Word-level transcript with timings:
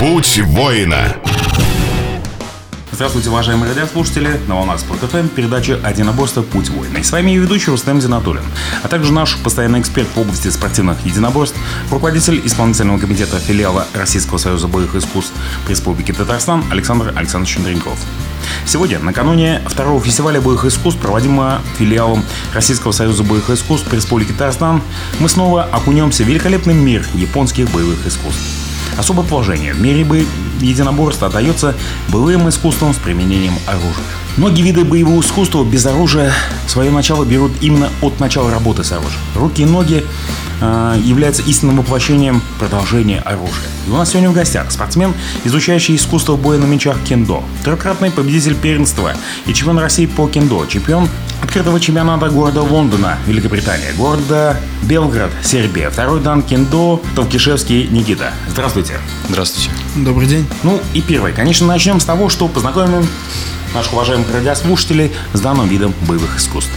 Путь 0.00 0.40
воина. 0.46 1.14
Здравствуйте, 2.90 3.28
уважаемые 3.28 3.68
радиослушатели. 3.68 4.40
На 4.48 4.54
волнах 4.54 4.80
Спорт 4.80 5.00
ФМ 5.00 5.28
передача 5.28 5.78
«Одиноборство. 5.84 6.40
Путь 6.40 6.70
воина». 6.70 6.96
И 6.96 7.02
с 7.02 7.12
вами 7.12 7.32
ведущий 7.32 7.70
Рустем 7.70 8.00
Зинатуллин, 8.00 8.40
а 8.82 8.88
также 8.88 9.12
наш 9.12 9.36
постоянный 9.36 9.78
эксперт 9.80 10.08
в 10.14 10.18
области 10.18 10.48
спортивных 10.48 11.04
единоборств, 11.04 11.54
руководитель 11.90 12.40
исполнительного 12.42 12.98
комитета 12.98 13.38
филиала 13.38 13.86
Российского 13.92 14.38
союза 14.38 14.68
боевых 14.68 14.94
искусств 14.94 15.34
при 15.66 15.72
Республике 15.72 16.14
Татарстан 16.14 16.64
Александр 16.70 17.12
Александрович 17.14 17.56
Шендренков. 17.56 17.98
Сегодня, 18.64 19.00
накануне 19.00 19.60
второго 19.66 20.02
фестиваля 20.02 20.40
боевых 20.40 20.64
искусств, 20.64 20.98
проводимого 20.98 21.60
филиалом 21.78 22.24
Российского 22.54 22.92
союза 22.92 23.22
боевых 23.22 23.50
искусств 23.50 23.86
при 23.86 23.96
Республике 23.96 24.32
Татарстан, 24.32 24.80
мы 25.18 25.28
снова 25.28 25.64
окунемся 25.64 26.24
в 26.24 26.26
великолепный 26.26 26.72
мир 26.72 27.06
японских 27.12 27.70
боевых 27.70 28.06
искусств. 28.06 28.59
Особое 29.00 29.24
положение 29.24 29.72
в 29.72 29.80
мире 29.80 30.04
бы 30.04 30.26
единоборства 30.60 31.28
отдается 31.28 31.74
боевым 32.08 32.50
искусствам 32.50 32.92
с 32.92 32.98
применением 32.98 33.54
оружия. 33.66 34.04
Многие 34.36 34.60
виды 34.60 34.84
боевого 34.84 35.22
искусства 35.22 35.64
без 35.64 35.86
оружия 35.86 36.30
свое 36.68 36.90
начало 36.90 37.24
берут 37.24 37.50
именно 37.62 37.88
от 38.02 38.20
начала 38.20 38.50
работы 38.50 38.84
с 38.84 38.92
оружием. 38.92 39.22
Руки 39.34 39.62
и 39.62 39.64
ноги 39.64 40.04
э, 40.60 41.00
являются 41.02 41.42
истинным 41.42 41.76
воплощением 41.76 42.42
продолжения 42.58 43.20
оружия. 43.20 43.68
И 43.86 43.90
у 43.90 43.96
нас 43.96 44.10
сегодня 44.10 44.30
в 44.30 44.34
гостях 44.34 44.70
спортсмен, 44.70 45.14
изучающий 45.44 45.96
искусство 45.96 46.36
боя 46.36 46.58
на 46.58 46.66
мечах 46.66 46.96
кендо, 47.04 47.42
трехкратный 47.64 48.10
победитель 48.10 48.54
первенства 48.54 49.12
и 49.46 49.54
чемпион 49.54 49.78
России 49.78 50.06
по 50.06 50.28
кендо, 50.28 50.66
чемпион 50.66 51.08
открытого 51.42 51.80
чемпионата 51.80 52.28
города 52.28 52.62
Лондона, 52.62 53.18
Великобритания, 53.26 53.92
города 53.96 54.56
Белград, 54.82 55.30
Сербия, 55.42 55.90
второй 55.90 56.20
дан 56.20 56.42
кендо, 56.42 57.02
Толкишевский 57.16 57.88
Никита. 57.88 58.32
Здравствуйте. 58.48 58.98
Здравствуйте. 59.28 59.70
Добрый 59.96 60.28
день. 60.28 60.46
Ну 60.62 60.80
и 60.94 61.00
первый. 61.00 61.32
Конечно, 61.32 61.66
начнем 61.66 62.00
с 62.00 62.04
того, 62.04 62.28
что 62.28 62.48
познакомим 62.48 63.06
наших 63.74 63.92
уважаемых 63.92 64.32
радиослушателей 64.32 65.12
с 65.32 65.40
данным 65.40 65.68
видом 65.68 65.94
боевых 66.06 66.36
искусств. 66.36 66.72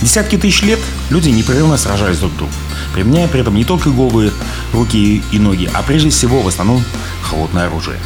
Десятки 0.00 0.36
тысяч 0.36 0.62
лет 0.62 0.78
люди 1.10 1.28
непрерывно 1.28 1.76
сражались 1.76 2.18
друг 2.18 2.32
с 2.32 2.36
другом, 2.36 2.54
применяя 2.94 3.28
при 3.28 3.40
этом 3.40 3.54
не 3.54 3.64
только 3.64 3.90
голые 3.90 4.32
руки 4.72 5.22
и 5.30 5.38
ноги, 5.38 5.68
а 5.74 5.82
прежде 5.82 6.10
всего 6.10 6.40
в 6.40 6.48
основном 6.48 6.82
холодное 7.22 7.66
оружие. 7.66 7.98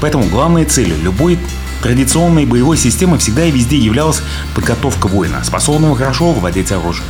Поэтому 0.00 0.24
главной 0.24 0.64
целью 0.64 0.96
любой 1.00 1.38
традиционной 1.82 2.46
боевой 2.46 2.76
системы 2.76 3.18
всегда 3.18 3.44
и 3.44 3.50
везде 3.50 3.76
являлась 3.76 4.22
подготовка 4.54 5.06
воина, 5.06 5.44
способного 5.44 5.96
хорошо 5.96 6.32
владеть 6.32 6.72
оружием. 6.72 7.06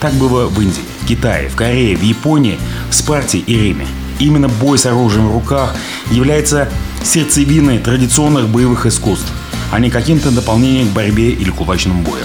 Так 0.00 0.12
было 0.14 0.46
в 0.46 0.60
Индии, 0.60 0.82
Китае, 1.06 1.48
в 1.48 1.56
Корее, 1.56 1.96
в 1.96 2.02
Японии, 2.02 2.58
в 2.90 2.94
Спарте 2.94 3.38
и 3.38 3.56
Риме. 3.56 3.86
Именно 4.18 4.48
бой 4.48 4.78
с 4.78 4.86
оружием 4.86 5.28
в 5.28 5.32
руках 5.32 5.74
является 6.10 6.68
сердцевиной 7.04 7.78
традиционных 7.78 8.48
боевых 8.48 8.86
искусств, 8.86 9.30
а 9.70 9.78
не 9.78 9.90
каким-то 9.90 10.30
дополнением 10.30 10.88
к 10.88 10.92
борьбе 10.92 11.30
или 11.30 11.50
кулачному 11.50 12.02
бою. 12.02 12.24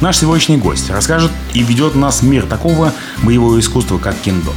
Наш 0.00 0.18
сегодняшний 0.18 0.58
гость 0.58 0.90
расскажет 0.90 1.32
и 1.54 1.62
ведет 1.64 1.96
нас 1.96 2.20
в 2.20 2.22
мир 2.22 2.46
такого 2.46 2.92
боевого 3.24 3.58
искусства, 3.58 3.98
как 3.98 4.14
кендо. 4.20 4.52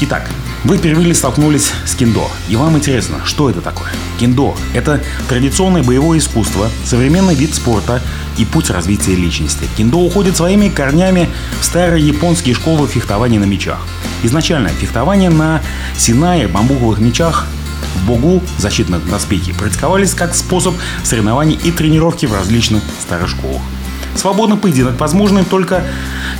Итак, 0.00 0.28
вы 0.64 0.76
впервые 0.76 1.14
столкнулись 1.14 1.72
с 1.86 1.94
кендо, 1.94 2.30
и 2.50 2.56
вам 2.56 2.76
интересно, 2.76 3.20
что 3.24 3.48
это 3.48 3.62
такое? 3.62 3.88
Кендо– 4.20 4.54
это 4.74 5.02
традиционное 5.30 5.82
боевое 5.82 6.18
искусство, 6.18 6.68
современный 6.84 7.34
вид 7.34 7.54
спорта 7.54 8.02
и 8.36 8.44
путь 8.44 8.68
развития 8.68 9.14
личности. 9.14 9.64
Кендо 9.78 9.96
уходит 9.96 10.36
своими 10.36 10.68
корнями 10.68 11.30
в 11.58 11.64
старые 11.64 12.06
японские 12.06 12.54
школы 12.54 12.86
фехтования 12.86 13.40
на 13.40 13.44
мечах. 13.44 13.78
Изначально 14.24 14.68
фехтование 14.68 15.30
на 15.30 15.62
синае, 15.96 16.48
бамбуковых 16.48 16.98
мечах 16.98 17.46
в 17.94 18.06
Богу 18.06 18.42
защитных 18.58 19.08
доспехи 19.08 19.54
практиковались 19.54 20.12
как 20.12 20.34
способ 20.34 20.74
соревнований 21.02 21.58
и 21.64 21.72
тренировки 21.72 22.26
в 22.26 22.34
различных 22.34 22.82
старых 23.00 23.30
школах. 23.30 23.62
Свободный 24.16 24.56
поединок, 24.56 24.98
возможный 24.98 25.44
только 25.44 25.84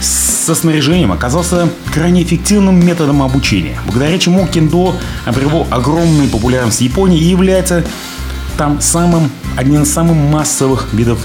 со 0.00 0.54
снаряжением, 0.54 1.12
оказался 1.12 1.69
крайне 1.92 2.22
эффективным 2.22 2.84
методом 2.84 3.22
обучения, 3.22 3.78
благодаря 3.84 4.19
чему 4.19 4.47
кендо 4.47 4.97
обрело 5.25 5.66
огромную 5.70 6.28
популярность 6.28 6.78
в 6.78 6.81
Японии 6.81 7.20
и 7.20 7.25
является 7.25 7.84
там 8.56 8.81
самым, 8.81 9.31
одним 9.56 9.82
из 9.82 9.92
самых 9.92 10.16
массовых 10.16 10.92
видов 10.92 11.19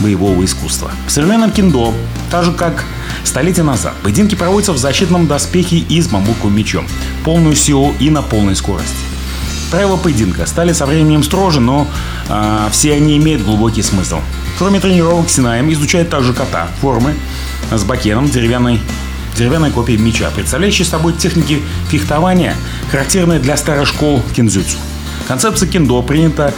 боевого 0.00 0.44
искусства. 0.44 0.90
В 1.06 1.10
современном 1.10 1.50
кендо, 1.50 1.92
так 2.30 2.44
же 2.44 2.52
как 2.52 2.84
столетия 3.24 3.62
назад, 3.62 3.94
поединки 4.02 4.34
проводятся 4.34 4.72
в 4.72 4.78
защитном 4.78 5.26
доспехе 5.26 5.78
и 5.78 6.00
с 6.00 6.06
бамбуковым 6.06 6.56
мечом, 6.56 6.86
полную 7.24 7.56
силу 7.56 7.92
и 7.98 8.10
на 8.10 8.22
полной 8.22 8.54
скорости. 8.54 8.94
Правила 9.70 9.96
поединка 9.96 10.46
стали 10.46 10.72
со 10.72 10.86
временем 10.86 11.24
строже, 11.24 11.60
но 11.60 11.88
э, 12.28 12.68
все 12.70 12.94
они 12.94 13.16
имеют 13.16 13.42
глубокий 13.42 13.82
смысл. 13.82 14.18
Кроме 14.58 14.80
тренировок, 14.80 15.28
Синаем 15.28 15.70
изучает 15.72 16.08
также 16.08 16.32
кота, 16.32 16.68
формы 16.80 17.14
с 17.70 17.84
бакеном, 17.84 18.28
деревянной 18.28 18.80
деревянной 19.36 19.70
копией 19.70 19.98
меча, 19.98 20.30
представляющей 20.30 20.84
собой 20.84 21.12
техники 21.12 21.62
фехтования, 21.90 22.56
характерные 22.90 23.38
для 23.38 23.56
старой 23.58 23.84
школ 23.84 24.22
кинзюцу. 24.34 24.78
Концепция 25.28 25.68
кендо 25.68 26.00
принята 26.02 26.54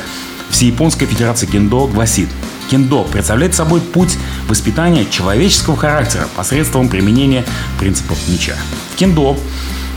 Всеяпонской 0.51 1.07
Федерации 1.07 1.47
кендо 1.47 1.89
гласит 1.89 2.29
Кендо 2.71 3.03
представляет 3.05 3.55
собой 3.55 3.81
путь 3.81 4.17
воспитания 4.47 5.07
человеческого 5.11 5.77
характера 5.77 6.29
посредством 6.37 6.89
применения 6.89 7.45
принципов 7.79 8.19
меча. 8.29 8.55
В 8.95 8.97
кендо 8.97 9.37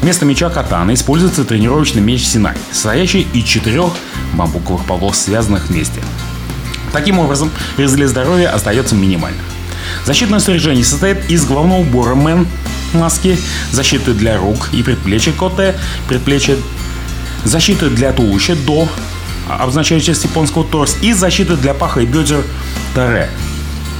Вместо 0.01 0.25
меча 0.25 0.49
катана 0.49 0.95
используется 0.95 1.45
тренировочный 1.45 2.01
меч 2.01 2.25
Синай, 2.25 2.55
состоящий 2.71 3.27
из 3.33 3.43
четырех 3.43 3.91
бамбуковых 4.33 4.85
полос, 4.85 5.19
связанных 5.19 5.69
вместе. 5.69 6.01
Таким 6.93 7.19
образом, 7.19 7.51
риск 7.77 7.95
для 7.95 8.07
здоровья 8.07 8.49
остается 8.49 8.95
минимальным. 8.95 9.41
Защитное 10.05 10.39
снаряжение 10.39 10.83
состоит 10.83 11.29
из 11.29 11.45
головного 11.45 11.81
убора 11.81 12.15
Мэн, 12.15 12.47
маски, 12.93 13.37
защиты 13.71 14.13
для 14.13 14.37
рук 14.37 14.69
и 14.73 14.83
предплечья 14.83 15.31
Коте, 15.31 15.75
предплечья, 16.07 16.57
защиты 17.43 17.89
для 17.89 18.11
туловища 18.11 18.55
До, 18.55 18.87
обозначающей 19.47 20.07
часть 20.07 20.23
японского 20.23 20.63
торс, 20.63 20.97
и 21.01 21.13
защиты 21.13 21.55
для 21.55 21.73
паха 21.73 22.01
и 22.01 22.05
бедер 22.05 22.43
Таре, 22.93 23.29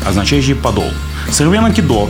означающий 0.06 0.56
подол. 0.56 0.92
В 1.28 1.34
современном 1.34 1.74
кидо 1.74 2.10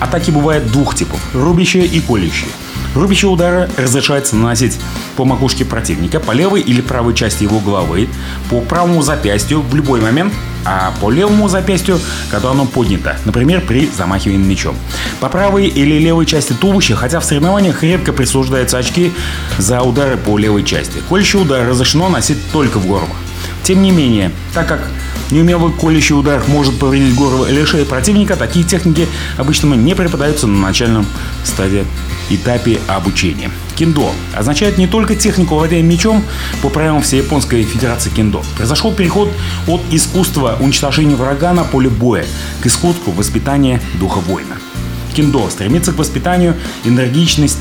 атаки 0.00 0.30
бывают 0.30 0.70
двух 0.70 0.94
типов– 0.94 1.20
рубящие 1.32 1.86
и 1.86 2.00
колющие– 2.00 2.50
Рубящие 2.96 3.30
удары 3.30 3.68
разрешается 3.76 4.36
наносить 4.36 4.78
по 5.16 5.26
макушке 5.26 5.66
противника, 5.66 6.18
по 6.18 6.32
левой 6.32 6.62
или 6.62 6.80
правой 6.80 7.14
части 7.14 7.42
его 7.42 7.60
головы, 7.60 8.08
по 8.48 8.62
правому 8.62 9.02
запястью 9.02 9.60
в 9.60 9.74
любой 9.74 10.00
момент, 10.00 10.32
а 10.64 10.94
по 10.98 11.10
левому 11.10 11.46
запястью, 11.48 12.00
когда 12.30 12.52
оно 12.52 12.64
поднято, 12.64 13.18
например, 13.26 13.60
при 13.60 13.86
замахивании 13.86 14.42
мечом. 14.42 14.76
По 15.20 15.28
правой 15.28 15.66
или 15.66 15.98
левой 15.98 16.24
части 16.24 16.54
туловища, 16.54 16.96
хотя 16.96 17.20
в 17.20 17.24
соревнованиях 17.26 17.82
редко 17.82 18.14
присуждаются 18.14 18.78
очки 18.78 19.12
за 19.58 19.82
удары 19.82 20.16
по 20.16 20.38
левой 20.38 20.64
части. 20.64 21.02
Колющий 21.06 21.38
удар 21.38 21.68
разрешено 21.68 22.08
носить 22.08 22.38
только 22.50 22.78
в 22.78 22.86
горло. 22.86 23.14
Тем 23.62 23.82
не 23.82 23.90
менее, 23.90 24.30
так 24.54 24.68
как 24.68 24.88
неумелый 25.30 25.72
колющий 25.72 26.14
удар 26.14 26.42
может 26.48 26.78
повредить 26.78 27.14
горло 27.14 27.46
или 27.46 27.64
шею 27.64 27.86
противника, 27.86 28.36
такие 28.36 28.64
техники 28.64 29.08
обычно 29.36 29.74
не 29.74 29.94
преподаются 29.94 30.46
на 30.46 30.58
начальном 30.58 31.06
стадии 31.44 31.84
этапе 32.30 32.80
обучения. 32.86 33.50
Кендо 33.76 34.12
означает 34.34 34.78
не 34.78 34.86
только 34.86 35.14
технику 35.14 35.54
владения 35.56 35.82
мечом 35.82 36.24
по 36.62 36.68
правилам 36.68 37.02
всей 37.02 37.18
японской 37.18 37.62
федерации 37.62 38.10
кендо. 38.10 38.42
Произошел 38.56 38.92
переход 38.92 39.30
от 39.66 39.82
искусства 39.90 40.56
уничтожения 40.60 41.14
врага 41.14 41.52
на 41.52 41.64
поле 41.64 41.88
боя 41.88 42.24
к 42.62 42.66
искусству 42.66 43.12
воспитания 43.12 43.80
духа 43.94 44.18
воина. 44.18 44.56
Кендо 45.14 45.48
стремится 45.50 45.92
к 45.92 45.98
воспитанию 45.98 46.54
энергичности, 46.84 47.60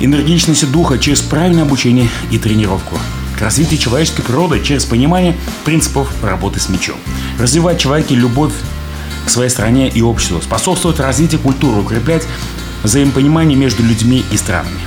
энергичности 0.00 0.64
духа 0.64 0.98
через 0.98 1.20
правильное 1.20 1.62
обучение 1.64 2.08
и 2.30 2.38
тренировку 2.38 2.98
к 3.42 3.44
развитию 3.44 3.80
человеческой 3.80 4.22
природы 4.22 4.62
через 4.62 4.84
понимание 4.84 5.36
принципов 5.64 6.08
работы 6.22 6.60
с 6.60 6.68
мечом. 6.68 6.94
Развивать 7.40 7.80
человеке 7.80 8.14
любовь 8.14 8.52
к 9.26 9.30
своей 9.30 9.50
стране 9.50 9.88
и 9.88 10.00
обществу, 10.00 10.40
способствовать 10.40 11.00
развитию 11.00 11.40
культуры, 11.40 11.80
укреплять 11.80 12.24
взаимопонимание 12.84 13.58
между 13.58 13.82
людьми 13.82 14.24
и 14.30 14.36
странами. 14.36 14.78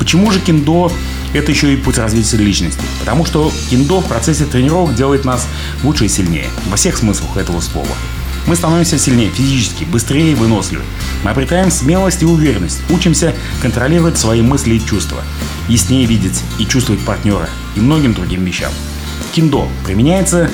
Почему 0.00 0.32
же 0.32 0.40
кендо– 0.40 0.90
это 1.34 1.52
еще 1.52 1.72
и 1.72 1.76
путь 1.76 1.98
развития 1.98 2.38
личности? 2.38 2.82
Потому 2.98 3.24
что 3.24 3.52
кендо 3.70 4.00
в 4.00 4.06
процессе 4.08 4.44
тренировок 4.44 4.96
делает 4.96 5.24
нас 5.24 5.46
лучше 5.84 6.06
и 6.06 6.08
сильнее, 6.08 6.50
во 6.68 6.76
всех 6.76 6.96
смыслах 6.96 7.36
этого 7.36 7.60
слова. 7.60 7.94
Мы 8.46 8.56
становимся 8.56 8.98
сильнее 8.98 9.30
физически, 9.30 9.84
быстрее 9.84 10.32
и 10.32 10.34
выносливее. 10.34 10.84
Мы 11.22 11.30
обретаем 11.30 11.70
смелость 11.70 12.22
и 12.22 12.26
уверенность, 12.26 12.80
учимся 12.90 13.34
контролировать 13.60 14.18
свои 14.18 14.42
мысли 14.42 14.74
и 14.74 14.84
чувства, 14.84 15.22
яснее 15.68 16.06
видеть 16.06 16.42
и 16.58 16.66
чувствовать 16.66 17.04
партнера 17.04 17.48
и 17.76 17.80
многим 17.80 18.14
другим 18.14 18.44
вещам. 18.44 18.72
Киндо 19.32 19.68
применяется 19.84 20.50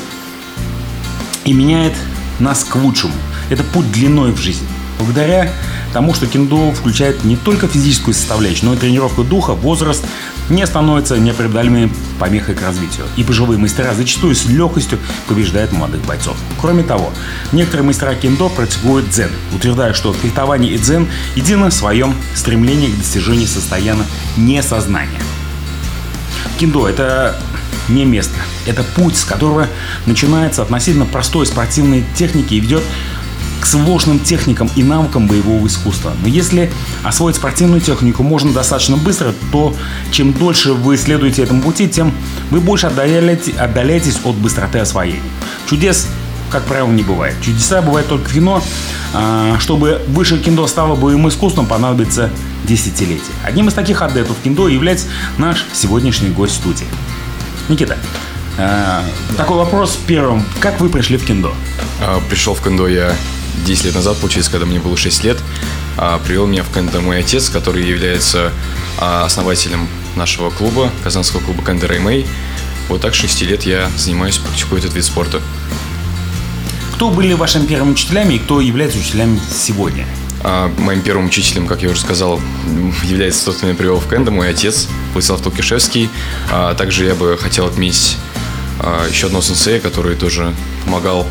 и 1.45 1.53
меняет 1.53 1.95
нас 2.41 2.65
к 2.65 2.75
лучшему. 2.77 3.15
Это 3.49 3.63
путь 3.63 3.91
длиной 3.93 4.33
в 4.33 4.39
жизнь. 4.39 4.67
Благодаря 4.99 5.53
тому, 5.93 6.15
что 6.15 6.27
киндо 6.27 6.73
включает 6.73 7.25
не 7.25 7.37
только 7.37 7.69
физическую 7.69 8.15
составляющую, 8.15 8.67
но 8.67 8.75
и 8.75 8.79
тренировку 8.79 9.25
духа, 9.25 9.53
возраст 9.53 10.05
не 10.49 10.67
становятся 10.67 11.19
непреодолимой 11.19 11.91
помехой 12.19 12.55
к 12.55 12.63
развитию. 12.63 13.07
И 13.17 13.25
пожилые 13.25 13.59
мастера 13.59 13.95
зачастую 13.95 14.35
с 14.35 14.47
легкостью 14.47 14.99
побеждают 15.29 15.73
молодых 15.73 16.03
бойцов. 16.03 16.37
Кроме 16.61 16.83
того, 16.83 17.13
некоторые 17.53 17.87
мастера 17.87 18.15
кендо 18.15 18.49
практикуют 18.49 19.09
дзен, 19.11 19.31
утверждая, 19.55 19.93
что 19.93 20.13
фехтование 20.13 20.73
и 20.73 20.79
дзен 20.79 21.09
едины 21.35 21.69
в 21.69 21.75
своем 21.75 22.15
стремлении 22.35 22.89
к 22.89 22.99
достижению 22.99 23.49
состояния 23.49 24.05
несознания. 24.37 25.21
Кендо– 26.59 26.89
это 26.89 27.39
не 27.89 28.05
место. 28.05 28.35
Это 28.67 28.83
путь, 28.83 29.17
с 29.17 29.25
которого 29.25 29.69
начинается 30.07 30.63
относительно 30.63 31.07
простой 31.07 31.47
спортивной 31.47 32.05
техники 32.17 32.55
и 32.55 32.61
ведет 32.61 32.83
к 33.61 33.67
сложным 33.67 34.19
техникам 34.19 34.71
и 34.77 34.83
навыкам 34.83 35.27
боевого 35.27 35.67
искусства. 35.67 36.13
Но 36.23 36.29
если 36.29 36.71
освоить 37.03 37.37
спортивную 37.37 37.81
технику 37.81 38.23
можно 38.23 38.53
достаточно 38.53 38.97
быстро, 38.97 39.35
то 39.53 39.75
чем 40.11 40.33
дольше 40.33 40.73
вы 40.73 40.97
следуете 40.97 41.43
этому 41.43 41.63
пути, 41.63 41.89
тем 41.89 42.13
вы 42.51 42.61
больше 42.61 42.87
отдаляете, 42.87 43.53
отдаляетесь 43.53 44.19
от 44.25 44.37
быстроты 44.37 44.79
освоения. 44.79 45.23
Чудес, 45.69 46.07
как 46.51 46.65
правило, 46.65 46.91
не 46.91 47.03
бывает. 47.03 47.35
Чудеса 47.43 47.83
бывают 47.83 48.09
только 48.09 48.29
в 48.29 48.33
кино. 48.33 48.63
А, 49.15 49.57
чтобы 49.59 50.03
выше 50.09 50.39
кино 50.39 50.67
стало 50.67 50.95
боевым 50.95 51.29
искусством, 51.29 51.67
понадобится 51.67 52.31
десятилетия. 52.65 53.33
Одним 53.45 53.69
из 53.69 53.75
таких 53.75 54.03
адептов 54.03 54.37
кино 54.45 54.69
является 54.69 55.07
наш 55.39 55.65
сегодняшний 55.73 56.29
гость 56.29 56.55
студии. 56.55 56.87
Никита, 57.69 57.97
э, 58.59 59.01
такой 59.37 59.57
вопрос 59.57 59.99
первым. 60.07 60.45
Как 60.61 60.81
вы 60.81 60.89
пришли 60.89 61.17
в 61.17 61.25
кендо? 61.25 61.53
А, 62.01 62.21
пришел 62.29 62.55
в 62.55 62.63
кендо 62.63 62.87
я 62.87 63.13
10 63.65 63.85
лет 63.87 63.95
назад, 63.95 64.17
получается, 64.19 64.51
когда 64.51 64.67
мне 64.67 64.79
было 64.79 64.97
6 64.97 65.25
лет. 65.25 65.39
А, 65.97 66.19
привел 66.19 66.47
меня 66.47 66.63
в 66.63 66.73
кендо 66.73 67.01
мой 67.01 67.21
отец, 67.21 67.49
который 67.49 67.87
является 67.87 68.53
а, 68.99 69.25
основателем 69.25 69.89
нашего 70.15 70.51
клуба, 70.51 70.91
казанского 71.03 71.41
клуба 71.41 71.65
кендо 71.65 71.87
Реймей. 71.87 72.27
Вот 72.89 73.01
так 73.01 73.15
6 73.15 73.43
лет 73.43 73.63
я 73.65 73.91
занимаюсь, 73.97 74.39
практикую 74.39 74.81
этот 74.81 74.95
вид 74.95 75.05
спорта. 75.05 75.41
Кто 76.95 77.11
были 77.11 77.33
вашими 77.35 77.67
первыми 77.67 77.93
учителями 77.93 78.35
и 78.35 78.39
кто 78.39 78.61
является 78.61 78.99
учителями 78.99 79.41
сегодня? 79.51 80.07
А, 80.43 80.71
моим 80.79 81.01
первым 81.01 81.27
учителем, 81.27 81.67
как 81.67 81.83
я 81.83 81.91
уже 81.91 82.01
сказал, 82.01 82.41
является 83.03 83.47
тот, 83.47 83.57
кто 83.57 83.67
меня 83.67 83.77
привел 83.77 83.99
в 83.99 84.09
кендо, 84.09 84.31
мой 84.31 84.51
отец, 84.51 84.89
Владислав 85.13 85.41
Толкишевский. 85.41 86.11
Также 86.77 87.05
я 87.07 87.15
бы 87.15 87.37
хотел 87.41 87.67
отметить 87.67 88.17
еще 89.11 89.27
одного 89.27 89.43
сенсея, 89.43 89.81
который 89.81 90.15
тоже 90.15 90.55
помогал 90.85 91.27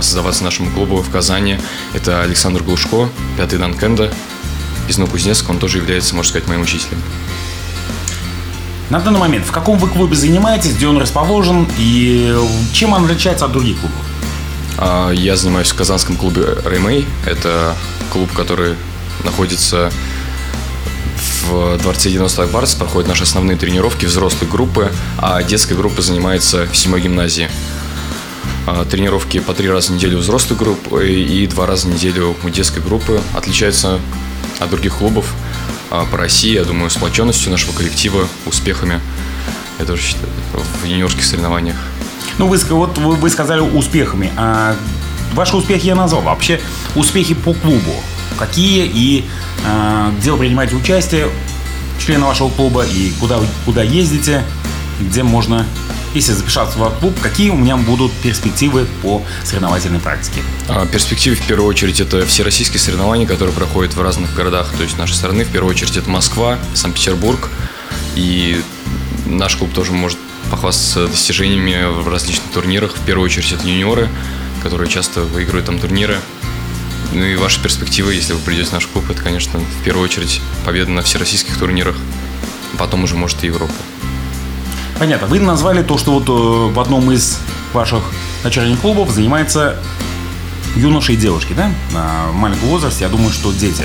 создаваться 0.00 0.44
нашему 0.44 0.70
клубу 0.70 1.02
в 1.02 1.10
Казани. 1.10 1.58
Это 1.92 2.22
Александр 2.22 2.62
Глушко, 2.62 3.08
пятый 3.36 3.58
дан 3.58 3.74
кендо 3.74 4.10
из 4.88 4.98
Новокузнецка. 4.98 5.50
Он 5.50 5.58
тоже 5.58 5.78
является, 5.78 6.14
можно 6.14 6.30
сказать, 6.30 6.48
моим 6.48 6.62
учителем. 6.62 7.00
На 8.90 9.00
данный 9.00 9.18
момент 9.18 9.46
в 9.46 9.50
каком 9.50 9.78
вы 9.78 9.88
клубе 9.88 10.14
занимаетесь, 10.14 10.72
где 10.74 10.86
он 10.86 10.98
расположен 10.98 11.66
и 11.78 12.36
чем 12.72 12.92
он 12.92 13.04
отличается 13.04 13.46
от 13.46 13.52
других 13.52 13.78
клубов? 13.80 15.14
Я 15.14 15.36
занимаюсь 15.36 15.70
в 15.70 15.74
казанском 15.74 16.16
клубе 16.16 16.58
Реймей. 16.64 17.06
Это 17.26 17.74
клуб, 18.12 18.30
который 18.32 18.74
находится 19.24 19.90
в 21.44 21.78
дворце 21.78 22.10
90 22.10 22.46
Барс, 22.48 22.74
проходят 22.74 23.08
наши 23.08 23.22
основные 23.22 23.56
тренировки 23.56 24.06
взрослой 24.06 24.48
группы, 24.48 24.92
а 25.18 25.42
детская 25.42 25.74
группа 25.74 26.02
занимается 26.02 26.66
в 26.66 26.76
седьмой 26.76 27.00
гимназии. 27.00 27.48
А, 28.66 28.84
тренировки 28.84 29.40
по 29.40 29.54
три 29.54 29.68
раза 29.68 29.92
в 29.92 29.96
неделю 29.96 30.18
взрослой 30.18 30.56
группы 30.56 31.10
и 31.10 31.46
два 31.46 31.66
раза 31.66 31.86
в 31.86 31.94
неделю 31.94 32.36
детской 32.44 32.82
группы 32.82 33.20
отличаются 33.34 34.00
от 34.58 34.70
других 34.70 34.96
клубов 34.96 35.34
а, 35.90 36.06
по 36.06 36.16
России, 36.16 36.52
я 36.52 36.64
думаю, 36.64 36.90
сплоченностью 36.90 37.50
нашего 37.50 37.72
коллектива, 37.72 38.26
успехами. 38.46 39.00
Я 39.78 39.84
тоже 39.84 40.02
считаю, 40.02 40.28
в 40.82 40.86
юниорских 40.86 41.24
соревнованиях. 41.24 41.76
Ну, 42.38 42.46
вы, 42.46 42.56
вот 42.56 42.96
вы, 42.98 43.16
вы 43.16 43.30
сказали 43.30 43.60
успехами. 43.60 44.32
А 44.36 44.76
Ваши 45.34 45.56
успехи 45.56 45.86
я 45.86 45.96
назвал. 45.96 46.22
Вообще 46.22 46.60
успехи 46.94 47.34
по 47.34 47.54
клубу. 47.54 47.94
Какие 48.38 48.86
и 48.86 49.24
э, 49.64 50.10
где 50.18 50.30
вы 50.30 50.38
принимаете 50.38 50.76
участие, 50.76 51.28
члены 51.98 52.24
вашего 52.26 52.50
клуба 52.50 52.84
и 52.84 53.12
куда, 53.18 53.40
куда 53.64 53.82
ездите, 53.82 54.44
где 55.00 55.22
можно 55.22 55.66
если 56.14 56.32
записаться 56.32 56.78
в 56.78 56.98
клуб, 56.98 57.14
какие 57.20 57.50
у 57.50 57.56
меня 57.56 57.76
будут 57.76 58.12
перспективы 58.12 58.86
по 59.02 59.22
соревновательной 59.44 60.00
практике? 60.00 60.40
А, 60.68 60.86
перспективы, 60.86 61.36
в 61.36 61.46
первую 61.46 61.68
очередь, 61.68 62.00
это 62.00 62.24
все 62.26 62.42
российские 62.42 62.80
соревнования, 62.80 63.26
которые 63.26 63.54
проходят 63.54 63.94
в 63.94 64.02
разных 64.02 64.34
городах, 64.34 64.72
то 64.76 64.82
есть 64.82 64.98
нашей 64.98 65.14
страны. 65.14 65.44
В 65.44 65.50
первую 65.50 65.70
очередь, 65.70 65.96
это 65.96 66.08
Москва, 66.08 66.58
Санкт-Петербург. 66.74 67.50
И 68.16 68.62
наш 69.26 69.56
клуб 69.56 69.72
тоже 69.72 69.92
может 69.92 70.18
похвастаться 70.50 71.08
достижениями 71.08 71.86
в 72.02 72.08
различных 72.08 72.50
турнирах. 72.52 72.96
В 72.96 73.00
первую 73.00 73.24
очередь, 73.26 73.52
это 73.52 73.66
юниоры 73.66 74.08
которые 74.64 74.88
часто 74.88 75.20
выигрывают 75.20 75.66
там 75.66 75.78
турниры. 75.78 76.18
Ну 77.12 77.22
и 77.22 77.36
ваши 77.36 77.62
перспективы, 77.62 78.14
если 78.14 78.32
вы 78.32 78.40
придете 78.40 78.70
в 78.70 78.72
наш 78.72 78.86
клуб, 78.86 79.04
это, 79.10 79.22
конечно, 79.22 79.60
в 79.60 79.84
первую 79.84 80.04
очередь 80.04 80.40
победа 80.64 80.90
на 80.90 81.02
всероссийских 81.02 81.58
турнирах, 81.58 81.94
потом 82.78 83.04
уже, 83.04 83.14
может, 83.14 83.44
и 83.44 83.48
Европа. 83.48 83.74
Понятно. 84.98 85.26
Вы 85.26 85.40
назвали 85.40 85.82
то, 85.82 85.98
что 85.98 86.12
вот 86.12 86.28
э, 86.28 86.72
в 86.72 86.78
одном 86.78 87.10
из 87.10 87.38
ваших 87.72 88.02
начальных 88.44 88.80
клубов 88.80 89.10
занимается 89.10 89.76
юноши 90.76 91.14
и 91.14 91.16
девушки, 91.16 91.52
да? 91.52 91.70
На 91.92 92.32
маленьком 92.32 92.68
возрасте, 92.68 93.04
я 93.04 93.10
думаю, 93.10 93.32
что 93.32 93.52
дети. 93.52 93.84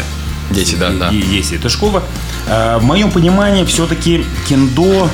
Дети, 0.51 0.75
да, 0.75 0.89
да. 0.91 1.09
Есть 1.09 1.53
эта 1.53 1.69
школа. 1.69 2.03
Э, 2.47 2.77
в 2.77 2.83
моем 2.83 3.11
понимании, 3.11 3.65
все-таки 3.65 4.25
кендо, 4.47 5.09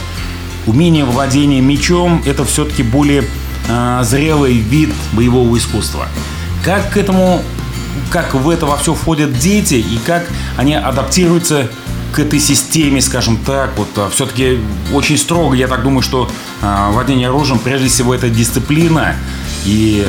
умение 0.66 1.06
владения 1.06 1.62
мечом, 1.62 2.22
это 2.26 2.44
все-таки 2.46 2.84
более 2.84 3.24
э, 3.68 4.00
зрелый 4.04 4.58
вид 4.58 4.94
боевого 5.14 5.58
искусства. 5.58 6.08
Как 6.64 6.92
к 6.92 6.98
этому, 6.98 7.42
как 8.10 8.34
в 8.34 8.50
это 8.50 8.66
во 8.66 8.78
все 8.78 8.94
входят 8.94 9.38
дети 9.38 9.76
и 9.76 9.98
как 10.06 10.28
они 10.58 10.76
адаптируются 10.76 11.70
к 12.12 12.20
этой 12.20 12.40
системе, 12.40 13.02
скажем 13.02 13.38
так, 13.38 13.78
вот 13.78 13.90
а, 13.98 14.10
все-таки 14.10 14.60
очень 14.94 15.18
строго, 15.18 15.56
я 15.56 15.68
так 15.68 15.84
думаю, 15.84 16.02
что 16.02 16.30
э, 16.62 16.90
владение 16.92 17.28
оружием 17.28 17.60
прежде 17.60 17.90
всего 17.90 18.16
это 18.16 18.30
дисциплина 18.30 19.16
и 19.66 20.08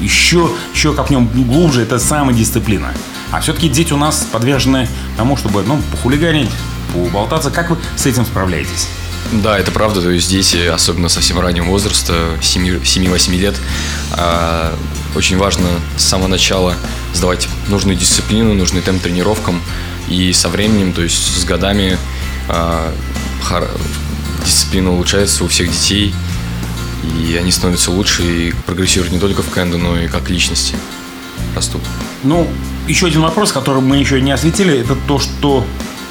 еще, 0.00 0.50
еще 0.74 0.92
копнем 0.92 1.26
глубже, 1.26 1.82
это 1.82 1.98
самодисциплина. 1.98 2.92
А 3.30 3.40
все-таки 3.40 3.68
дети 3.68 3.92
у 3.92 3.96
нас 3.96 4.26
подвержены 4.30 4.88
тому, 5.16 5.36
чтобы 5.36 5.62
ну, 5.62 5.80
похулиганить, 5.90 6.50
поболтаться. 6.92 7.50
Как 7.50 7.70
вы 7.70 7.78
с 7.96 8.06
этим 8.06 8.24
справляетесь? 8.24 8.88
Да, 9.32 9.58
это 9.58 9.70
правда. 9.70 10.02
То 10.02 10.10
есть 10.10 10.30
дети, 10.30 10.66
особенно 10.66 11.08
совсем 11.08 11.40
раннего 11.40 11.64
возраста, 11.64 12.38
7-8 12.40 13.36
лет, 13.36 13.54
а, 14.12 14.74
очень 15.16 15.38
важно 15.38 15.68
с 15.96 16.04
самого 16.04 16.28
начала 16.28 16.74
сдавать 17.14 17.48
нужную 17.68 17.96
дисциплину, 17.96 18.54
нужный 18.54 18.82
темп 18.82 19.02
тренировкам. 19.02 19.62
И 20.08 20.32
со 20.32 20.48
временем, 20.48 20.92
то 20.92 21.02
есть 21.02 21.40
с 21.40 21.44
годами, 21.44 21.98
а, 22.48 22.92
дисциплина 24.44 24.90
улучшается 24.92 25.44
у 25.44 25.48
всех 25.48 25.70
детей. 25.70 26.14
И 27.20 27.36
они 27.36 27.50
становятся 27.50 27.90
лучше 27.90 28.22
и 28.22 28.52
прогрессируют 28.66 29.12
не 29.12 29.18
только 29.18 29.42
в 29.42 29.52
кенду, 29.52 29.78
но 29.78 29.98
и 29.98 30.08
как 30.08 30.30
личности 30.30 30.74
растут. 31.54 31.82
Ну, 32.22 32.48
еще 32.86 33.06
один 33.06 33.22
вопрос, 33.22 33.52
который 33.52 33.82
мы 33.82 33.98
еще 33.98 34.20
не 34.20 34.32
осветили, 34.32 34.78
это 34.78 34.96
то, 35.06 35.18
что 35.18 35.66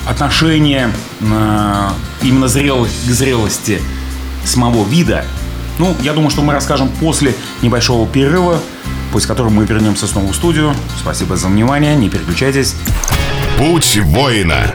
отношение 0.06 0.92
э, 1.22 1.90
именно 2.22 2.48
зрелых, 2.48 2.90
к 2.90 3.12
зрелости 3.12 3.82
самого 4.46 4.88
вида, 4.88 5.26
ну, 5.80 5.96
я 6.02 6.14
думаю, 6.14 6.30
что 6.30 6.42
мы 6.42 6.54
расскажем 6.54 6.90
после 7.00 7.36
небольшого 7.62 8.08
перерыва, 8.08 8.60
после 9.12 9.28
которого 9.28 9.52
мы 9.52 9.66
вернемся 9.66 10.08
снова 10.08 10.32
в 10.32 10.36
студию. 10.36 10.76
Спасибо 11.00 11.36
за 11.36 11.48
внимание, 11.48 11.96
не 11.96 12.10
переключайтесь. 12.10 12.76
Путь 13.58 13.98
воина. 14.04 14.74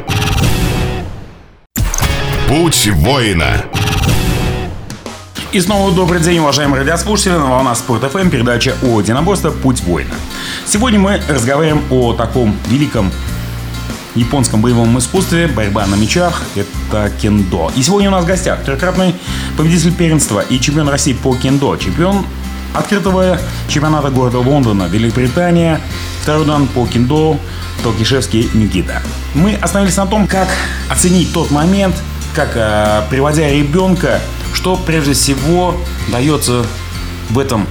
Путь 2.49 2.89
воина. 2.93 3.65
И 5.53 5.61
снова 5.61 5.93
добрый 5.93 6.21
день, 6.21 6.39
уважаемые 6.39 6.83
радиослушатели. 6.83 7.33
На 7.33 7.47
волна 7.47 7.75
Спорт 7.75 8.03
ФМ 8.11 8.31
передача 8.31 8.75
о 8.83 9.01
единоборстве 9.01 9.51
«Путь 9.51 9.83
воина». 9.83 10.15
Сегодня 10.65 11.01
мы 11.01 11.21
разговариваем 11.29 11.83
о 11.91 12.13
таком 12.13 12.57
великом 12.69 13.11
японском 14.15 14.63
боевом 14.63 14.99
искусстве 14.99 15.49
борьба 15.49 15.87
на 15.87 15.95
мечах– 15.97 16.43
это 16.55 17.11
кендо. 17.21 17.71
И 17.77 17.83
сегодня 17.83 18.09
у 18.09 18.13
нас 18.13 18.25
в 18.25 18.27
гостях 18.27 18.65
трехкратный 18.65 19.15
победитель 19.57 19.93
первенства 19.93 20.41
и 20.41 20.61
чемпион 20.61 20.89
России 20.89 21.13
по 21.13 21.35
кендо, 21.35 21.77
чемпион 21.77 22.25
открытого 22.75 23.39
чемпионата 23.69 24.11
города 24.11 24.39
Лондона, 24.39 24.85
Великобритания, 24.85 25.81
второй 26.23 26.47
дан 26.47 26.67
по 26.67 26.87
кендо 26.87 27.39
Толкишевский 27.83 28.51
Никита. 28.55 29.03
Мы 29.35 29.55
остановились 29.55 29.97
на 29.97 30.07
том, 30.07 30.27
как 30.27 30.49
оценить 30.89 31.33
тот 31.33 31.51
момент, 31.51 31.95
как 32.35 32.53
э, 32.55 33.03
приводя 33.11 33.49
ребенка, 33.51 34.21
что 34.53 34.77
прежде 34.77 35.13
всего 35.13 35.77
дается 36.11 36.65
в 37.31 37.39
этом 37.39 37.67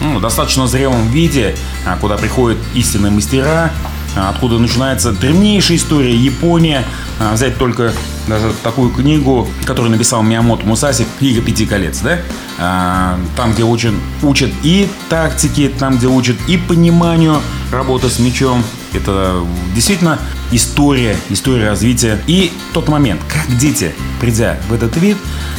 ну, 0.00 0.20
достаточно 0.20 0.66
зрелом 0.66 1.08
виде, 1.08 1.54
а, 1.86 1.96
куда 1.96 2.16
приходят 2.16 2.58
истинные 2.74 3.10
мастера, 3.10 3.70
а, 4.16 4.30
откуда 4.30 4.58
начинается 4.58 5.12
древнейшая 5.12 5.76
история 5.76 6.14
Япония. 6.14 6.84
А, 7.20 7.34
взять 7.34 7.58
только 7.58 7.92
даже 8.26 8.52
такую 8.62 8.90
книгу, 8.90 9.48
которую 9.64 9.90
написал 9.90 10.22
Миямото 10.22 10.66
Мусаси 10.66 11.06
«Книга 11.18 11.40
пяти 11.42 11.66
колец», 11.66 12.00
да? 12.00 12.18
А, 12.58 13.18
там, 13.36 13.52
где 13.52 13.64
учат, 13.64 13.94
учат 14.22 14.50
и 14.62 14.88
тактики, 15.08 15.72
там, 15.78 15.96
где 15.96 16.06
учат 16.06 16.36
и 16.46 16.56
пониманию 16.56 17.40
работы 17.72 18.08
с 18.08 18.18
мечом. 18.18 18.62
Это 18.92 19.44
действительно 19.74 20.20
история, 20.52 21.16
история 21.30 21.70
развития. 21.70 22.22
И 22.28 22.52
тот 22.72 22.88
момент, 22.88 23.20
как 23.28 23.56
дети, 23.58 23.92
придя 24.20 24.56
в 24.68 24.72
этот 24.72 24.96
вид, 24.96 25.16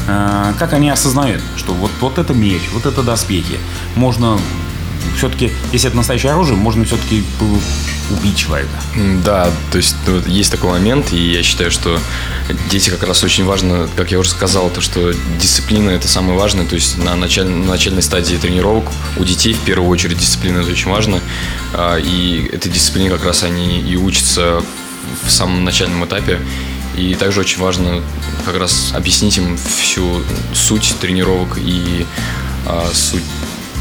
как 0.08 0.72
они 0.72 0.90
осознают, 0.90 1.42
что 1.58 1.74
вот, 1.74 1.92
вот 2.00 2.18
это 2.18 2.34
меч, 2.34 2.62
вот 2.74 2.86
это 2.86 3.04
доспехи. 3.04 3.58
Можно 3.96 4.38
все-таки, 5.18 5.52
если 5.74 5.90
это 5.90 5.98
настоящее 5.98 6.32
оружие, 6.32 6.56
можно 6.56 6.86
все-таки 6.86 7.25
убить 8.12 8.38
человека. 8.38 8.74
Да, 9.24 9.52
то 9.72 9.78
есть 9.78 9.96
ну, 10.06 10.22
есть 10.28 10.52
такой 10.52 10.72
момент, 10.72 11.14
и 11.14 11.18
я 11.18 11.44
считаю, 11.44 11.72
что 11.72 12.00
дети 12.70 12.90
как 12.90 13.04
раз 13.04 13.24
очень 13.24 13.46
важно, 13.46 13.90
как 13.96 14.12
я 14.12 14.20
уже 14.20 14.30
сказал, 14.30 14.70
то, 14.70 14.82
что 14.82 15.14
дисциплина 15.40 15.90
это 15.90 16.08
самое 16.08 16.38
важное, 16.38 16.66
то 16.66 16.76
есть 16.76 16.98
на, 16.98 17.16
началь, 17.16 17.48
на 17.48 17.66
начальной 17.66 18.02
стадии 18.02 18.36
тренировок 18.36 18.86
у 19.18 19.24
детей 19.24 19.54
в 19.54 19.60
первую 19.62 19.90
очередь 19.90 20.18
дисциплина 20.18 20.60
это 20.60 20.72
очень 20.72 20.92
важно, 20.92 21.20
а, 21.74 21.98
и 21.98 22.50
этой 22.52 22.72
дисциплине 22.72 23.10
как 23.10 23.26
раз 23.26 23.44
они 23.44 23.82
и 23.82 23.96
учатся 23.96 24.62
в 25.24 25.32
самом 25.32 25.64
начальном 25.64 26.06
этапе, 26.06 26.40
и 26.96 27.16
также 27.16 27.42
очень 27.42 27.60
важно 27.60 28.02
как 28.46 28.58
раз 28.58 28.92
объяснить 28.94 29.38
им 29.38 29.58
всю 29.58 30.24
суть 30.54 30.96
тренировок 31.02 31.58
и 31.58 32.06
а, 32.66 32.90
суть 32.94 33.24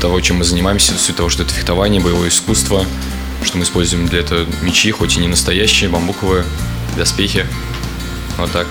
того, 0.00 0.20
чем 0.20 0.38
мы 0.38 0.44
занимаемся, 0.44 0.92
суть 0.98 1.16
того, 1.16 1.28
что 1.28 1.42
это 1.42 1.52
фехтование, 1.52 2.00
боевое 2.00 2.28
искусство, 2.28 2.84
что 3.44 3.58
мы 3.58 3.64
используем 3.64 4.06
для 4.06 4.20
этого 4.20 4.46
мечи, 4.62 4.90
хоть 4.90 5.16
и 5.16 5.20
не 5.20 5.28
настоящие, 5.28 5.90
бамбуковые, 5.90 6.44
доспехи. 6.96 7.46
Вот 8.38 8.50
так. 8.52 8.66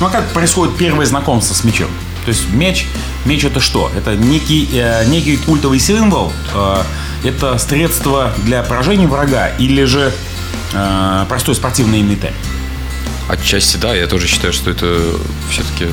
Ну 0.00 0.06
а 0.06 0.10
как 0.10 0.28
происходит 0.32 0.76
первое 0.76 1.06
знакомство 1.06 1.54
с 1.54 1.64
мечом? 1.64 1.90
То 2.24 2.30
есть 2.30 2.48
меч, 2.50 2.86
меч 3.26 3.44
это 3.44 3.60
что? 3.60 3.90
Это 3.94 4.16
некий, 4.16 4.68
э, 4.72 5.04
некий 5.06 5.36
культовый 5.36 5.78
символ, 5.78 6.32
э, 6.54 6.82
это 7.24 7.58
средство 7.58 8.32
для 8.44 8.62
поражения 8.62 9.06
врага 9.06 9.48
или 9.58 9.84
же 9.84 10.12
э, 10.72 11.26
простой 11.28 11.54
спортивный 11.54 12.00
инвентарь? 12.00 12.34
Отчасти 13.28 13.76
да, 13.76 13.94
я 13.94 14.06
тоже 14.06 14.26
считаю, 14.26 14.52
что 14.52 14.70
это 14.70 15.00
все-таки, 15.50 15.88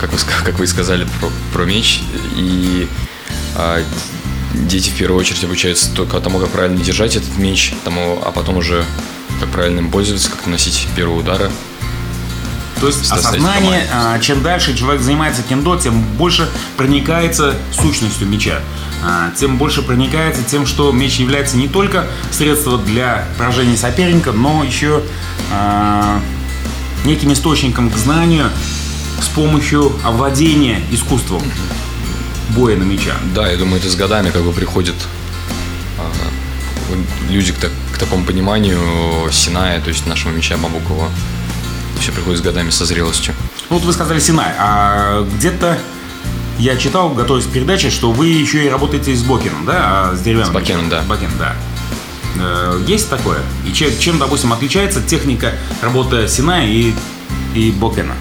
как 0.00 0.12
вы, 0.12 0.18
как 0.44 0.58
вы 0.58 0.66
сказали, 0.66 1.06
про, 1.20 1.30
про 1.52 1.64
меч. 1.64 2.00
И 2.36 2.88
э, 3.56 3.84
дети 4.54 4.90
в 4.90 4.94
первую 4.94 5.20
очередь 5.20 5.44
обучаются 5.44 5.90
только 5.94 6.20
тому, 6.20 6.38
как 6.38 6.50
правильно 6.50 6.82
держать 6.82 7.16
этот 7.16 7.36
меч, 7.38 7.74
тому, 7.84 8.18
а 8.24 8.32
потом 8.32 8.58
уже 8.58 8.84
как 9.40 9.50
правильно 9.50 9.80
им 9.80 9.90
пользоваться, 9.90 10.30
как 10.30 10.46
наносить 10.46 10.86
первые 10.94 11.18
удары. 11.18 11.50
То 12.80 12.88
есть 12.88 13.10
осознание, 13.12 13.86
а, 13.92 14.18
чем 14.18 14.42
дальше 14.42 14.76
человек 14.76 15.02
занимается 15.02 15.42
кендо, 15.42 15.76
тем 15.76 16.02
больше 16.18 16.48
проникается 16.76 17.54
сущностью 17.72 18.26
меча. 18.26 18.60
А, 19.04 19.30
тем 19.36 19.56
больше 19.56 19.82
проникается 19.82 20.42
тем, 20.42 20.66
что 20.66 20.90
меч 20.90 21.16
является 21.18 21.56
не 21.56 21.68
только 21.68 22.06
средством 22.30 22.84
для 22.84 23.24
поражения 23.38 23.76
соперника, 23.76 24.32
но 24.32 24.64
еще 24.64 25.02
а, 25.52 26.20
неким 27.04 27.32
источником 27.32 27.90
к 27.90 27.96
знанию 27.96 28.50
с 29.20 29.28
помощью 29.28 29.92
овладения 30.02 30.80
искусством 30.90 31.42
боя 32.54 32.76
на 32.76 32.84
меча. 32.84 33.14
Да, 33.34 33.50
я 33.50 33.56
думаю, 33.56 33.80
это 33.80 33.90
с 33.90 33.96
годами 33.96 34.30
как 34.30 34.42
бы 34.42 34.52
приходит 34.52 34.94
люди 37.28 37.52
к, 37.52 37.56
так, 37.56 37.70
к 37.92 37.98
такому 37.98 38.24
пониманию 38.24 38.78
Синая, 39.30 39.80
то 39.80 39.88
есть 39.88 40.06
нашего 40.06 40.32
меча 40.32 40.56
Бабукова. 40.56 41.08
Все 42.00 42.12
приходит 42.12 42.40
с 42.40 42.42
годами, 42.42 42.70
со 42.70 42.84
зрелостью. 42.84 43.34
Ну, 43.70 43.76
вот 43.76 43.84
вы 43.84 43.92
сказали 43.92 44.18
Синай, 44.18 44.52
а 44.58 45.26
где-то 45.36 45.78
я 46.58 46.76
читал, 46.76 47.10
готовясь 47.10 47.44
к 47.44 47.50
передаче, 47.50 47.90
что 47.90 48.12
вы 48.12 48.26
еще 48.26 48.64
и 48.64 48.68
работаете 48.68 49.14
с 49.14 49.22
Бокином, 49.22 49.64
да? 49.64 50.10
А 50.10 50.16
с 50.16 50.20
деревянным. 50.20 50.50
С 50.50 50.54
Бокеном, 50.54 50.88
да. 50.88 51.02
Бокин, 51.02 51.30
да. 51.38 51.54
Э, 52.38 52.82
есть 52.86 53.08
такое? 53.08 53.38
И 53.66 53.72
чем, 53.72 53.96
чем, 53.98 54.18
допустим, 54.18 54.52
отличается 54.52 55.00
техника 55.00 55.52
работы 55.80 56.28
Сина 56.28 56.66
и, 56.66 56.92
и 57.54 57.70
Бокена? 57.70 58.14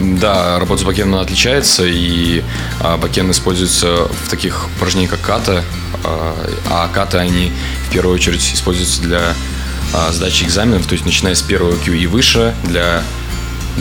Да, 0.00 0.58
работа 0.58 0.82
с 0.82 0.84
бакеном 0.84 1.20
отличается, 1.20 1.84
и 1.86 2.44
а, 2.80 2.98
бакен 2.98 3.30
используется 3.30 4.08
в 4.24 4.28
таких 4.28 4.66
упражнениях, 4.76 5.12
как 5.12 5.20
ката, 5.22 5.64
а, 6.04 6.36
а 6.68 6.88
ката, 6.88 7.20
они 7.20 7.50
в 7.88 7.92
первую 7.92 8.14
очередь 8.14 8.52
используются 8.52 9.00
для 9.00 9.34
а, 9.94 10.12
сдачи 10.12 10.44
экзаменов, 10.44 10.86
то 10.86 10.92
есть 10.92 11.06
начиная 11.06 11.34
с 11.34 11.40
первого 11.40 11.76
Q 11.76 11.94
и 11.94 12.06
выше, 12.06 12.54
для, 12.64 13.02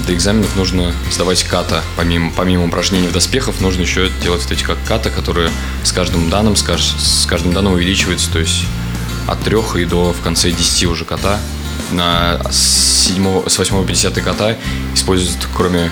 для 0.06 0.16
экзаменов 0.16 0.56
нужно 0.56 0.94
сдавать 1.12 1.44
ката. 1.44 1.84
Помимо, 1.98 2.32
помимо 2.34 2.66
упражнений 2.66 3.10
в 3.10 3.12
доспехах, 3.12 3.60
нужно 3.60 3.82
еще 3.82 4.10
делать 4.24 4.44
вот 4.44 4.52
эти 4.54 4.64
как 4.64 4.78
ката, 4.88 5.10
которые 5.10 5.52
с 5.84 5.92
каждым 5.92 6.30
данным, 6.30 6.56
с, 6.56 6.64
с 6.64 7.26
каждым 7.26 7.52
данным 7.52 7.74
увеличиваются, 7.74 8.32
то 8.32 8.40
есть 8.40 8.66
от 9.28 9.42
трех 9.42 9.76
и 9.76 9.84
до 9.84 10.14
в 10.14 10.22
конце 10.22 10.52
10 10.52 10.86
уже 10.86 11.04
кота. 11.04 11.40
На 11.92 12.40
7, 12.52 13.48
с 13.48 13.58
8 13.58 13.84
по 13.84 13.88
10 13.88 14.14
кота 14.24 14.56
используют, 14.94 15.48
кроме 15.56 15.92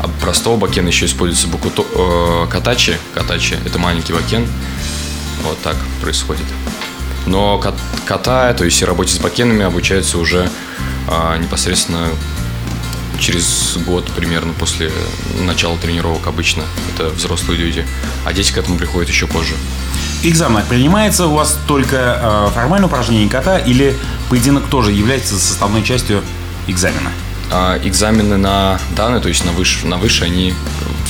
а 0.00 0.08
простого 0.20 0.56
бакен 0.56 0.86
еще 0.86 1.06
используется 1.06 1.48
букуто, 1.48 1.82
э, 1.82 2.46
катачи. 2.50 2.98
Катачи– 3.14 3.56
это 3.64 3.78
маленький 3.78 4.12
бакен. 4.12 4.46
Вот 5.42 5.58
так 5.62 5.76
происходит. 6.00 6.44
Но 7.26 7.58
ката, 8.04 8.54
то 8.54 8.64
есть 8.64 8.80
и 8.82 8.84
работе 8.84 9.12
с 9.14 9.18
бакенами 9.18 9.64
обучаются 9.64 10.18
уже 10.18 10.50
э, 11.08 11.38
непосредственно 11.38 12.08
через 13.18 13.78
год 13.86 14.04
примерно 14.12 14.52
после 14.52 14.92
начала 15.40 15.76
тренировок 15.78 16.26
обычно. 16.26 16.64
Это 16.94 17.08
взрослые 17.08 17.58
люди. 17.58 17.86
А 18.24 18.32
дети 18.32 18.52
к 18.52 18.58
этому 18.58 18.78
приходят 18.78 19.08
еще 19.08 19.26
позже. 19.26 19.54
Экзамен 20.22 20.62
принимается 20.68 21.26
у 21.26 21.34
вас 21.34 21.58
только 21.66 22.20
э, 22.20 22.48
формальное 22.54 22.88
упражнение 22.88 23.28
кота 23.28 23.58
или 23.58 23.96
поединок 24.28 24.66
тоже 24.66 24.92
является 24.92 25.38
составной 25.38 25.82
частью 25.82 26.22
экзамена? 26.66 27.10
А 27.50 27.78
экзамены 27.84 28.36
на 28.36 28.80
данные, 28.96 29.20
то 29.20 29.28
есть 29.28 29.44
на 29.44 29.52
выше, 29.52 29.86
на 29.86 29.98
выше, 29.98 30.24
они 30.24 30.52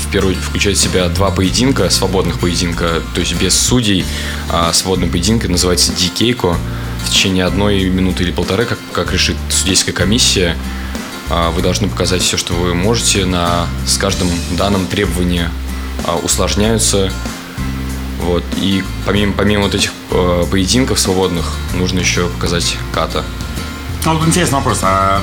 в 0.06 0.10
первую 0.10 0.32
очередь 0.32 0.44
включают 0.44 0.78
в 0.78 0.82
себя 0.82 1.08
два 1.08 1.30
поединка, 1.30 1.88
свободных 1.88 2.38
поединка, 2.38 3.02
то 3.14 3.20
есть 3.20 3.34
без 3.36 3.58
судей. 3.58 4.04
А 4.50 4.72
свободный 4.72 5.08
поединок 5.08 5.48
называется 5.48 5.92
дикейко. 5.92 6.56
В 7.04 7.10
течение 7.10 7.44
одной 7.44 7.84
минуты 7.88 8.24
или 8.24 8.32
полторы, 8.32 8.66
как, 8.66 8.78
как 8.92 9.12
решит 9.12 9.36
судейская 9.48 9.94
комиссия, 9.94 10.56
а, 11.30 11.50
вы 11.50 11.62
должны 11.62 11.88
показать 11.88 12.22
все, 12.22 12.36
что 12.36 12.52
вы 12.54 12.74
можете. 12.74 13.24
На, 13.24 13.66
с 13.86 13.96
каждым 13.96 14.28
данным 14.58 14.86
требования 14.86 15.50
а, 16.04 16.16
усложняются. 16.16 17.12
Вот. 18.20 18.44
И 18.56 18.82
помимо, 19.04 19.32
помимо 19.32 19.64
вот 19.64 19.74
этих 19.74 19.92
э, 20.10 20.44
поединков 20.50 20.98
свободных, 20.98 21.52
нужно 21.74 22.00
еще 22.00 22.28
показать 22.28 22.76
ката. 22.92 23.24
Ну 24.04 24.16
вот 24.16 24.26
интересный 24.26 24.56
вопрос. 24.56 24.80
А 24.82 25.22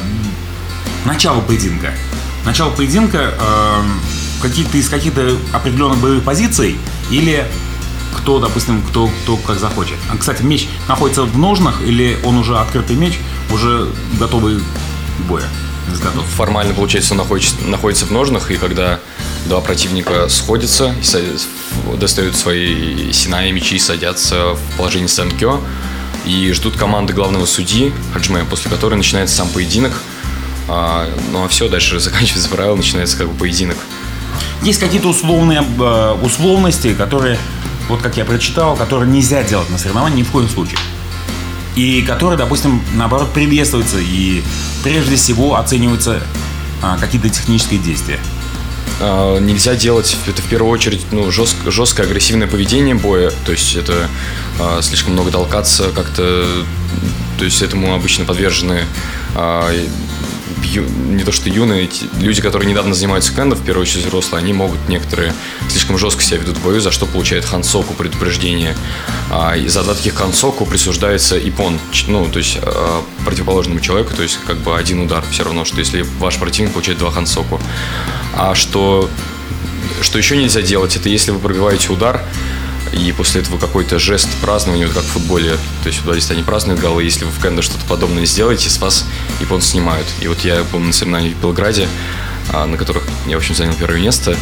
начало 1.05 1.41
поединка. 1.41 1.93
Начало 2.45 2.71
поединка 2.71 3.33
э, 3.39 3.83
какие-то 4.41 4.77
из 4.77 4.89
каких-то 4.89 5.37
определенных 5.53 5.99
боевых 5.99 6.23
позиций 6.23 6.77
или 7.09 7.45
кто, 8.13 8.39
допустим, 8.39 8.81
кто, 8.81 9.07
кто 9.23 9.37
как 9.37 9.59
захочет. 9.59 9.97
А, 10.11 10.17
кстати, 10.17 10.43
меч 10.43 10.67
находится 10.87 11.23
в 11.23 11.37
ножнах 11.37 11.81
или 11.81 12.17
он 12.23 12.37
уже 12.37 12.57
открытый 12.57 12.95
меч, 12.95 13.17
уже 13.51 13.89
готовый 14.19 14.59
к 14.59 15.21
бою? 15.27 15.45
Готов. 16.01 16.25
Формально, 16.25 16.73
получается, 16.73 17.13
он 17.13 17.17
находится, 17.17 17.55
находится 17.65 18.05
в 18.05 18.11
ножнах, 18.11 18.51
и 18.51 18.55
когда 18.55 18.99
два 19.47 19.61
противника 19.61 20.27
сходятся, 20.29 20.93
достают 21.99 22.35
свои 22.35 23.11
сина 23.11 23.47
и 23.47 23.51
мечи, 23.51 23.79
садятся 23.79 24.53
в 24.53 24.77
положение 24.77 25.07
сэнкё 25.07 25.61
и 26.25 26.51
ждут 26.53 26.75
команды 26.77 27.13
главного 27.13 27.45
судьи 27.45 27.91
Хаджме, 28.13 28.45
после 28.45 28.71
которой 28.71 28.95
начинается 28.95 29.35
сам 29.35 29.49
поединок– 29.49 29.93
а, 30.67 31.07
ну 31.31 31.43
а 31.43 31.47
все, 31.47 31.67
дальше 31.69 31.99
заканчивается 31.99 32.49
правило, 32.49 32.75
начинается 32.75 33.17
как 33.17 33.29
бы 33.29 33.35
поединок. 33.35 33.77
Есть 34.61 34.79
какие-то 34.79 35.09
условные 35.09 35.61
э, 35.61 36.17
условности, 36.21 36.93
которые, 36.93 37.37
вот 37.89 38.01
как 38.01 38.15
я 38.17 38.25
прочитал, 38.25 38.75
которые 38.75 39.09
нельзя 39.09 39.43
делать 39.43 39.69
на 39.69 39.77
соревновании 39.77 40.19
ни 40.19 40.23
в 40.23 40.31
коем 40.31 40.47
случае. 40.47 40.77
И 41.75 42.01
которые, 42.03 42.37
допустим, 42.37 42.81
наоборот, 42.93 43.33
приветствуются 43.33 43.97
и 43.99 44.41
прежде 44.83 45.15
всего 45.15 45.55
оцениваются 45.55 46.21
а, 46.81 46.97
какие-то 46.97 47.29
технические 47.29 47.79
действия. 47.79 48.19
А, 49.01 49.39
нельзя 49.39 49.75
делать 49.75 50.15
это 50.27 50.41
в 50.41 50.45
первую 50.45 50.71
очередь 50.71 51.01
ну, 51.11 51.31
жест, 51.31 51.55
жесткое 51.65 52.05
агрессивное 52.05 52.47
поведение 52.47 52.95
боя, 52.95 53.31
то 53.45 53.51
есть 53.51 53.75
это 53.75 54.09
а, 54.59 54.81
слишком 54.81 55.13
много 55.13 55.31
толкаться 55.31 55.89
как-то, 55.89 56.45
то 57.37 57.45
есть 57.45 57.61
этому 57.61 57.93
обычно 57.93 58.25
подвержены 58.25 58.85
а, 59.35 59.69
ю- 60.63 60.87
не 60.87 61.23
то 61.23 61.31
что 61.31 61.49
юные, 61.49 61.87
те- 61.87 62.05
люди, 62.19 62.41
которые 62.41 62.69
недавно 62.69 62.93
занимаются 62.93 63.33
кендо, 63.35 63.55
в 63.55 63.63
первую 63.63 63.83
очередь 63.83 64.05
взрослые, 64.05 64.41
они 64.41 64.53
могут 64.53 64.77
некоторые 64.89 65.33
слишком 65.69 65.97
жестко 65.97 66.23
себя 66.23 66.39
ведут 66.39 66.57
в 66.57 66.63
бою, 66.63 66.81
за 66.81 66.91
что 66.91 67.05
получает 67.05 67.45
хансоку 67.45 67.93
предупреждение. 67.93 68.75
А, 69.29 69.55
и 69.55 69.67
за 69.67 69.83
таких 69.83 70.15
хансоку 70.15 70.65
присуждается 70.65 71.37
ипон, 71.37 71.79
ну, 72.07 72.27
то 72.27 72.39
есть 72.39 72.57
э, 72.61 73.01
противоположному 73.25 73.79
человеку, 73.79 74.13
то 74.15 74.23
есть 74.23 74.39
как 74.45 74.57
бы 74.57 74.75
один 74.77 75.01
удар 75.01 75.23
все 75.31 75.43
равно, 75.43 75.65
что 75.65 75.79
если 75.79 76.05
ваш 76.19 76.37
противник 76.37 76.73
получает 76.73 76.99
два 76.99 77.11
хансоку. 77.11 77.59
А 78.35 78.55
что 78.55 79.09
что 80.01 80.17
еще 80.17 80.35
нельзя 80.37 80.61
делать, 80.61 80.95
это 80.95 81.09
если 81.09 81.31
вы 81.31 81.39
пробиваете 81.39 81.91
удар, 81.91 82.21
и 82.93 83.11
после 83.11 83.41
этого 83.41 83.57
какой-то 83.57 83.99
жест 83.99 84.29
празднования, 84.41 84.85
вот 84.85 84.95
как 84.95 85.03
в 85.03 85.07
футболе, 85.07 85.57
то 85.81 85.87
есть 85.87 85.99
футболисты, 85.99 86.33
они 86.33 86.43
празднуют 86.43 86.79
голы, 86.79 87.03
если 87.03 87.25
вы 87.25 87.31
в 87.31 87.41
кендо 87.41 87.61
что-то 87.61 87.83
подобное 87.85 88.25
сделаете, 88.25 88.69
с 88.69 88.77
вас 88.79 89.05
японцы 89.41 89.69
снимают. 89.69 90.07
И 90.21 90.27
вот 90.27 90.39
я 90.41 90.63
был 90.63 90.79
на 90.79 90.93
соревнованиях 90.93 91.35
в 91.35 91.41
Белграде, 91.41 91.87
а, 92.51 92.65
на 92.67 92.77
которых 92.77 93.03
я, 93.25 93.35
в 93.35 93.39
общем, 93.39 93.55
занял 93.55 93.73
первое 93.73 93.99
место. 93.99 94.37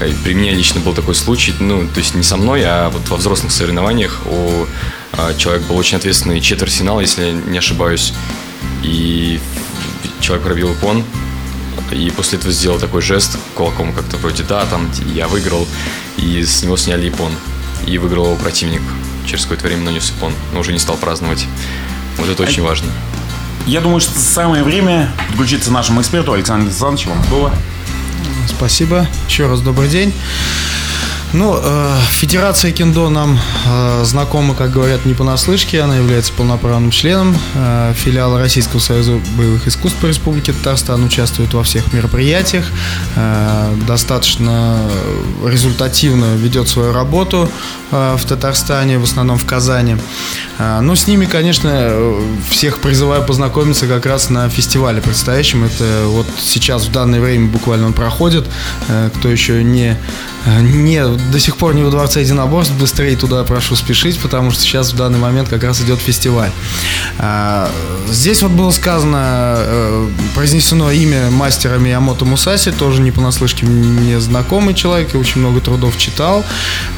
И 0.00 0.14
При 0.22 0.34
мне 0.34 0.52
лично 0.52 0.80
был 0.80 0.92
такой 0.92 1.14
случай, 1.14 1.54
ну, 1.60 1.88
то 1.88 2.00
есть 2.00 2.14
не 2.14 2.22
со 2.22 2.36
мной, 2.36 2.62
а 2.64 2.90
вот 2.90 3.08
во 3.08 3.16
взрослых 3.16 3.52
соревнованиях 3.52 4.20
у 4.26 4.66
а, 5.12 5.34
человек 5.34 5.62
был 5.64 5.76
очень 5.76 5.96
ответственный 5.96 6.40
четвертьфинал, 6.40 7.00
если 7.00 7.24
я 7.24 7.32
не 7.32 7.58
ошибаюсь, 7.58 8.12
и 8.82 9.40
человек 10.20 10.44
пробил 10.44 10.74
ипон, 10.74 11.04
и 11.90 12.10
после 12.10 12.38
этого 12.38 12.52
сделал 12.52 12.78
такой 12.78 13.02
жест 13.02 13.38
кулаком, 13.54 13.92
как-то 13.92 14.16
вроде 14.16 14.42
«да, 14.42 14.64
там 14.66 14.90
я 15.14 15.28
выиграл», 15.28 15.66
и 16.16 16.42
с 16.42 16.62
него 16.62 16.76
сняли 16.76 17.06
япон. 17.06 17.32
И 17.86 17.98
выиграл 17.98 18.26
его 18.26 18.36
противник. 18.36 18.82
Через 19.26 19.42
какое-то 19.42 19.66
время 19.66 19.82
нанес 19.82 20.10
япон, 20.10 20.32
но 20.52 20.60
уже 20.60 20.72
не 20.72 20.78
стал 20.78 20.96
праздновать. 20.96 21.46
Вот 22.18 22.28
это 22.28 22.42
очень 22.42 22.62
важно. 22.62 22.88
Я 23.66 23.80
думаю, 23.80 24.00
что 24.00 24.18
самое 24.18 24.62
время 24.62 25.10
подключиться 25.28 25.70
нашему 25.70 26.02
эксперту 26.02 26.32
Александру 26.32 26.68
Александровичу. 26.68 27.08
Вам 27.10 27.24
слово. 27.24 27.54
Спасибо. 28.46 29.06
Еще 29.28 29.46
раз 29.46 29.60
добрый 29.60 29.88
день. 29.88 30.12
Ну, 31.36 31.58
э, 31.60 31.98
Федерация 32.10 32.70
кендо 32.70 33.10
нам 33.10 33.36
э, 33.66 34.04
знакома, 34.04 34.54
как 34.54 34.70
говорят, 34.70 35.04
не 35.04 35.14
понаслышке. 35.14 35.80
Она 35.80 35.96
является 35.96 36.32
полноправным 36.32 36.92
членом 36.92 37.36
э, 37.56 37.92
филиала 37.96 38.38
Российского 38.38 38.78
союза 38.78 39.18
боевых 39.36 39.66
искусств 39.66 39.98
по 39.98 40.06
Республике 40.06 40.52
Татарстан. 40.52 41.04
Участвует 41.04 41.52
во 41.52 41.64
всех 41.64 41.92
мероприятиях. 41.92 42.70
э, 43.16 43.74
достаточно 43.84 44.78
результативно 45.44 46.36
ведет 46.36 46.68
свою 46.68 46.92
работу 46.92 47.50
э, 47.90 48.14
в 48.16 48.24
Татарстане, 48.24 48.98
в 48.98 49.02
основном 49.02 49.36
в 49.36 49.44
Казани. 49.44 49.96
Э, 50.58 50.80
ну, 50.80 50.94
с 50.94 51.06
ними, 51.06 51.26
конечно, 51.26 51.92
всех 52.48 52.78
призываю 52.80 53.24
познакомиться 53.24 53.86
как 53.86 54.06
раз 54.06 54.30
на 54.30 54.48
фестивале 54.48 55.00
предстоящем. 55.00 55.64
Это 55.64 56.04
вот 56.06 56.26
сейчас 56.40 56.84
в 56.84 56.92
данное 56.92 57.20
время 57.20 57.48
буквально 57.48 57.86
он 57.86 57.92
проходит. 57.92 58.46
Э, 58.88 59.10
Кто 59.14 59.28
еще 59.28 59.62
не, 59.64 59.96
не 60.46 61.04
до 61.06 61.40
сих 61.40 61.56
пор 61.56 61.74
не 61.74 61.82
во 61.82 61.90
Дворце 61.90 62.20
единоборств, 62.20 62.74
быстрее 62.74 63.16
туда 63.16 63.44
прошу 63.44 63.76
спешить, 63.76 64.18
потому 64.18 64.50
что 64.50 64.62
сейчас 64.62 64.92
в 64.92 64.96
данный 64.96 65.18
момент 65.18 65.48
как 65.48 65.64
раз 65.64 65.80
идет 65.80 65.98
фестиваль. 66.00 66.50
А, 67.18 67.70
Здесь 68.10 68.42
вот 68.42 68.52
было 68.52 68.70
сказано, 68.70 69.56
э, 69.56 70.08
произнесено 70.34 70.90
имя 70.90 71.30
мастера 71.30 71.78
Миямото 71.78 72.24
Мусаси, 72.24 72.70
тоже 72.70 73.00
не 73.00 73.10
понаслышке 73.10 73.66
мне 73.66 74.20
знакомый 74.20 74.74
человек, 74.74 75.14
и 75.14 75.16
очень 75.16 75.40
много 75.40 75.60
трудов 75.60 75.96
читал. 75.96 76.44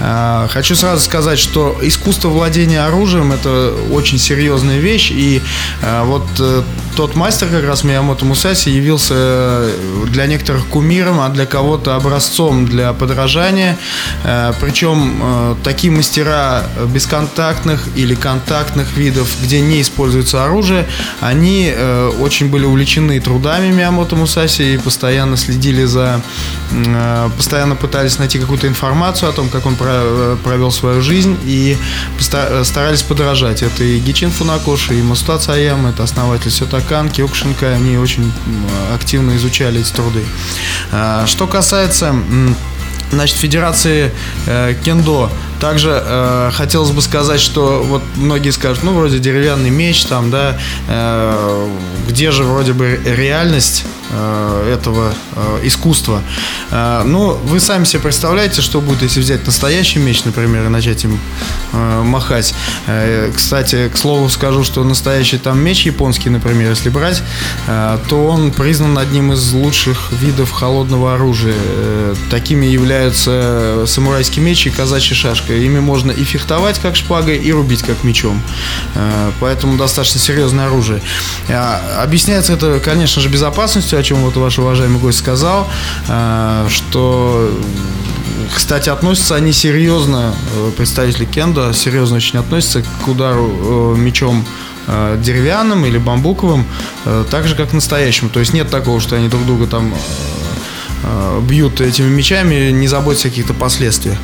А, 0.01 0.49
Хочу 0.49 0.75
сразу 0.75 1.05
сказать, 1.05 1.39
что 1.39 1.79
искусство 1.83 2.29
владения 2.29 2.81
оружием 2.81 3.33
это 3.33 3.46
очень 3.93 4.19
серьезная 4.19 4.79
вещь, 4.79 5.11
и 5.11 5.41
а, 5.83 6.05
вот 6.05 6.27
э, 6.41 6.63
тот 6.97 7.15
мастер, 7.15 7.49
как 7.49 7.65
раз 7.65 7.85
Миямото 7.85 8.25
Мусаси, 8.25 8.71
явился 8.71 9.15
э, 9.17 10.05
для 10.09 10.27
некоторых 10.27 10.67
кумиром, 10.67 11.21
а 11.21 11.29
для 11.29 11.47
кого-то 11.47 11.95
образцом 11.97 12.67
для 12.67 12.93
подражания. 12.93 13.77
Э, 14.25 14.53
Причем 14.61 15.21
э, 15.23 15.55
такие 15.63 15.93
мастера 15.93 16.65
бесконтактных 16.95 17.87
или 17.97 18.15
контактных 18.15 18.97
видов, 18.97 19.29
где 19.43 19.61
не 19.61 19.81
используется 19.81 20.45
оружие, 20.45 20.87
они 21.21 21.73
э, 21.75 22.11
очень 22.21 22.49
были 22.51 22.65
увлечены 22.65 23.21
трудами 23.21 23.71
Миямото 23.73 24.17
Мусаси 24.17 24.75
и 24.75 24.79
постоянно 24.79 25.37
следили 25.37 25.85
за, 25.85 26.21
э, 26.73 27.31
постоянно 27.37 27.77
пытались 27.77 28.19
найти 28.19 28.39
какую-то 28.39 28.67
информацию 28.67 29.29
о 29.29 29.33
том, 29.33 29.49
как 29.49 29.67
он 29.67 29.77
про- 29.77 29.87
э, 29.93 30.37
провел 30.43 30.71
свою 30.73 31.03
жизнь 31.03 31.37
и 31.45 31.77
э, 32.33 32.65
старались 32.65 33.03
подражать. 33.03 33.36
Это 33.45 33.85
и 33.85 33.99
Гичин 33.99 34.31
Фунакоши, 34.31 34.99
и 34.99 35.03
Муста 35.03 35.39
Цаяма, 35.39 35.91
это 35.91 36.03
основатель 36.03 36.51
Сётакан, 36.51 37.11
Киокушинка, 37.11 37.75
они 37.75 37.99
очень 37.99 38.33
активно 38.95 39.37
изучали 39.37 39.81
эти 39.81 39.93
труды. 39.93 40.25
А, 40.93 41.27
Что 41.27 41.47
касается 41.47 42.15
Значит, 43.11 43.37
Федерации 43.37 44.11
э, 44.47 44.75
кендо. 44.85 45.31
Также 45.61 46.03
э, 46.05 46.51
хотелось 46.53 46.91
бы 46.91 47.01
сказать, 47.01 47.41
что 47.41 47.83
вот 47.83 48.03
многие 48.17 48.51
скажут, 48.51 48.83
ну, 48.83 48.93
вроде 48.95 49.19
деревянный 49.19 49.71
меч, 49.71 50.05
там, 50.05 50.31
да, 50.31 50.59
э, 50.89 51.69
где 52.09 52.31
же 52.31 52.45
вроде 52.45 52.73
бы 52.73 53.01
реальность 53.05 53.85
э, 54.11 54.75
этого 54.75 55.13
э, 55.35 55.61
искусства. 55.65 56.23
Э, 56.71 57.03
ну, 57.05 57.33
вы 57.45 57.61
сами 57.61 57.85
себе 57.85 58.03
представляете, 58.03 58.61
что 58.61 58.81
будет, 58.81 59.03
если 59.03 59.21
взять 59.21 59.47
настоящий 59.47 59.99
меч, 59.99 60.25
например, 60.25 60.67
и 60.67 60.69
начать 60.69 61.05
им 61.05 61.19
э, 61.73 62.03
махать. 62.03 62.55
Э, 62.87 63.33
кстати, 63.35 63.89
к 63.89 63.97
слову 63.97 64.29
скажу, 64.29 64.63
что 64.65 64.85
настоящий 64.85 65.39
там 65.39 65.59
меч 65.59 65.87
японский, 65.87 66.31
например, 66.31 66.71
если 66.71 66.91
брать, 66.91 67.23
э, 67.67 67.99
то 68.09 68.27
он 68.27 68.51
признан 68.51 68.99
одним 68.99 69.33
из 69.33 69.53
лучших 69.53 70.13
видов 70.13 70.51
холодного 70.51 71.15
оружия. 71.15 71.55
Э, 71.57 72.15
такими 72.31 72.67
являются 72.67 73.85
самурайский 73.87 74.43
меч 74.43 74.67
и 74.67 74.71
казачья 74.71 75.15
шашка. 75.15 75.46
Ими 75.55 75.81
можно 75.81 76.11
и 76.11 76.25
фехтовать 76.25 76.79
как 76.79 76.97
шпагой, 76.97 77.37
и 77.39 77.53
рубить 77.53 77.83
как 77.83 78.05
мечом. 78.05 78.43
Э, 78.95 79.31
Поэтому 79.41 79.77
достаточно 79.77 80.21
серьезное 80.21 80.67
оружие. 80.67 81.01
А, 81.49 82.03
Объясняется 82.03 82.53
это, 82.53 82.81
конечно 82.81 83.21
же, 83.23 83.29
безопасностью, 83.29 83.99
о 83.99 84.03
чем 84.03 84.19
вот 84.19 84.37
ваш 84.37 84.59
уважаемый 84.59 84.99
гость 84.99 85.19
сказал, 85.19 85.69
э, 86.09 86.67
что 86.71 87.51
кстати, 88.55 88.89
относятся 88.89 89.35
они 89.35 89.53
серьезно, 89.53 90.35
э, 90.55 90.71
представители 90.77 91.25
кендо 91.25 91.73
серьезно 91.73 92.17
очень 92.17 92.39
относятся 92.39 92.83
к 92.83 93.09
удару 93.09 93.95
э, 93.95 93.99
мечом 93.99 94.45
э, 94.87 95.19
деревянным 95.23 95.85
или 95.85 95.99
бамбуковым, 95.99 96.65
э, 97.05 97.25
так 97.31 97.49
же, 97.49 97.55
как 97.55 97.73
настоящему. 97.73 98.31
То 98.31 98.41
есть 98.41 98.53
нет 98.53 98.71
такого, 98.71 99.01
что 99.01 99.17
они 99.17 99.29
друг 99.29 99.45
друга 99.47 99.67
там 99.67 99.93
э, 99.93 99.97
э, 99.97 100.46
бьют 101.43 101.81
этими 101.81 102.09
мечами, 102.09 102.71
не 102.71 102.89
заботятся 102.89 103.29
о 103.29 103.31
каких-то 103.31 103.55
последствиях. 103.55 104.19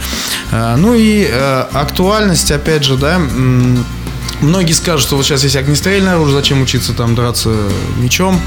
Э, 0.50 0.76
Ну 0.76 0.94
и 0.94 1.26
э, 1.30 1.60
актуальность, 1.72 2.50
опять 2.50 2.84
же, 2.84 2.96
да, 2.96 3.20
Многие 4.42 4.72
скажут, 4.72 5.06
что 5.06 5.16
вот 5.16 5.24
сейчас 5.24 5.44
есть 5.44 5.54
огнестрельное 5.54 6.14
оружие, 6.14 6.36
зачем 6.36 6.62
учиться 6.62 6.92
там 6.94 7.14
драться 7.14 7.54
мечом. 7.98 8.40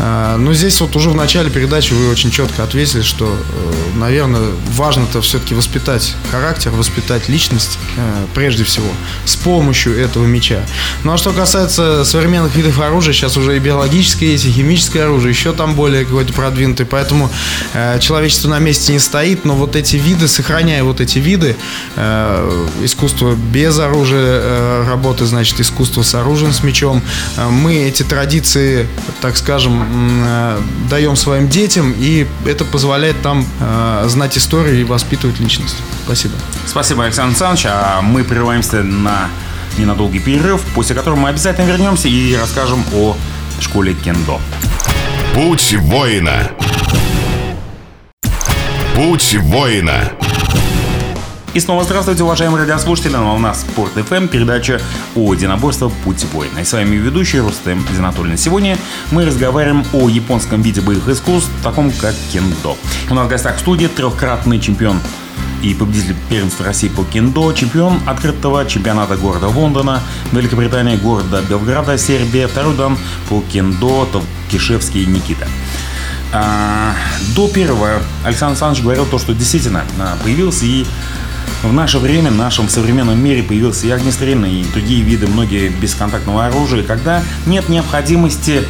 А, 0.00 0.36
Но 0.36 0.52
здесь 0.52 0.80
вот 0.80 0.96
уже 0.96 1.10
в 1.10 1.14
начале 1.14 1.48
передачи 1.48 1.92
вы 1.92 2.08
очень 2.08 2.32
четко 2.32 2.64
ответили, 2.64 3.02
что, 3.02 3.26
э, 3.26 3.98
наверное, 3.98 4.42
важно-то 4.74 5.20
все-таки 5.20 5.54
воспитать 5.54 6.16
характер, 6.32 6.72
воспитать 6.72 7.28
личность 7.28 7.78
э, 7.96 8.26
прежде 8.34 8.64
всего 8.64 8.88
с 9.24 9.36
помощью 9.36 9.96
этого 9.96 10.26
меча. 10.26 10.60
Ну 11.04 11.12
а 11.12 11.18
что 11.18 11.32
касается 11.32 12.04
современных 12.04 12.56
видов 12.56 12.80
оружия, 12.80 13.12
сейчас 13.12 13.36
уже 13.36 13.56
и 13.56 13.60
биологическое 13.60 14.30
есть, 14.30 14.44
и 14.44 14.50
химическое 14.50 15.04
оружие, 15.04 15.30
еще 15.30 15.52
там 15.52 15.76
более 15.76 16.04
какое-то 16.04 16.32
продвинутое, 16.32 16.86
поэтому 16.86 17.30
э, 17.74 18.00
человечество 18.00 18.48
на 18.48 18.58
месте 18.58 18.92
не 18.92 18.98
стоит, 18.98 19.44
но 19.44 19.54
вот 19.54 19.76
эти 19.76 19.94
виды, 19.94 20.26
сохраняя 20.26 20.82
вот 20.82 21.00
эти 21.00 21.18
виды, 21.20 21.56
искусство 22.82 23.34
без 23.34 23.78
оружия 23.78 24.84
работы, 24.84 25.27
значит, 25.28 25.60
искусство 25.60 26.02
с 26.02 26.14
оружием, 26.14 26.52
с 26.52 26.62
мечом, 26.62 27.02
э, 27.36 27.48
мы 27.48 27.74
эти 27.76 28.02
традиции, 28.02 28.86
так 29.20 29.36
скажем, 29.36 29.82
э, 30.24 30.60
даем 30.90 31.16
своим 31.16 31.48
детям, 31.48 31.94
и 31.96 32.26
это 32.46 32.64
позволяет 32.64 33.22
нам 33.24 33.46
э, 33.60 34.04
знать 34.08 34.36
историю 34.36 34.80
и 34.80 34.84
воспитывать 34.84 35.40
личность. 35.40 35.76
Спасибо. 36.04 36.34
Спасибо, 36.66 37.04
Александр 37.04 37.30
Александрович. 37.30 37.66
А 37.68 38.00
мы 38.02 38.24
прерываемся 38.24 38.82
на 38.82 39.28
ненадолгий 39.78 40.20
перерыв, 40.20 40.60
после 40.74 40.94
которого 40.94 41.18
мы 41.18 41.28
обязательно 41.28 41.66
вернемся 41.66 42.08
и 42.08 42.34
расскажем 42.36 42.84
о 42.92 43.16
школе 43.60 43.94
кендо. 43.94 44.40
Путь 45.34 45.74
воина. 45.78 46.50
Путь 48.94 49.36
воина. 49.40 50.12
И 51.54 51.60
снова 51.60 51.82
здравствуйте, 51.82 52.24
уважаемые 52.24 52.60
радиослушатели. 52.60 53.12
На 53.12 53.34
у 53.34 53.38
нас 53.38 53.62
Спорт 53.62 53.92
ФМ, 53.92 54.28
передача 54.28 54.82
о 55.16 55.32
единоборстве 55.32 55.88
«Путь 56.04 56.26
воина». 56.32 56.58
И 56.58 56.64
с 56.64 56.74
вами 56.74 56.96
ведущий 56.96 57.40
Рустем 57.40 57.86
Зинатуллин. 57.90 58.36
Сегодня 58.36 58.76
мы 59.12 59.24
разговариваем 59.24 59.82
о 59.94 60.10
японском 60.10 60.60
виде 60.60 60.82
боевых 60.82 61.08
искусств, 61.08 61.50
таком 61.62 61.90
как 61.90 62.14
кендо. 62.30 62.76
У 63.08 63.14
нас 63.14 63.26
в 63.26 63.30
гостях 63.30 63.56
в 63.56 63.60
студии 63.60 63.86
трехкратный 63.86 64.60
чемпион 64.60 65.00
и 65.62 65.72
победитель 65.72 66.16
первенства 66.28 66.66
России 66.66 66.88
по 66.88 67.02
кендо, 67.02 67.50
чемпион 67.54 67.98
открытого 68.06 68.66
чемпионата 68.66 69.16
города 69.16 69.48
Лондона, 69.48 70.02
Великобритания, 70.32 70.98
города 70.98 71.42
Белграда, 71.48 71.96
Сербия, 71.96 72.46
второй 72.46 72.76
дан 72.76 72.98
по 73.30 73.42
кендо 73.50 74.06
Кишевский 74.50 75.06
Никита. 75.06 75.48
А, 76.30 76.92
до 77.34 77.48
первого 77.48 78.02
Александр 78.22 78.52
Александрович 78.52 78.82
говорил 78.82 79.06
то, 79.06 79.18
что 79.18 79.32
действительно 79.32 79.84
а, 79.98 80.18
появился 80.22 80.66
и 80.66 80.84
в 81.62 81.72
наше 81.72 81.98
время, 81.98 82.30
в 82.30 82.36
нашем 82.36 82.68
современном 82.68 83.18
мире 83.22 83.42
появился 83.42 83.86
и 83.86 83.90
огнестрельные, 83.90 84.60
и 84.60 84.64
другие 84.64 85.02
виды, 85.02 85.26
многие 85.26 85.68
бесконтактного 85.68 86.46
оружия, 86.46 86.82
когда 86.82 87.22
нет 87.46 87.68
необходимости 87.68 88.62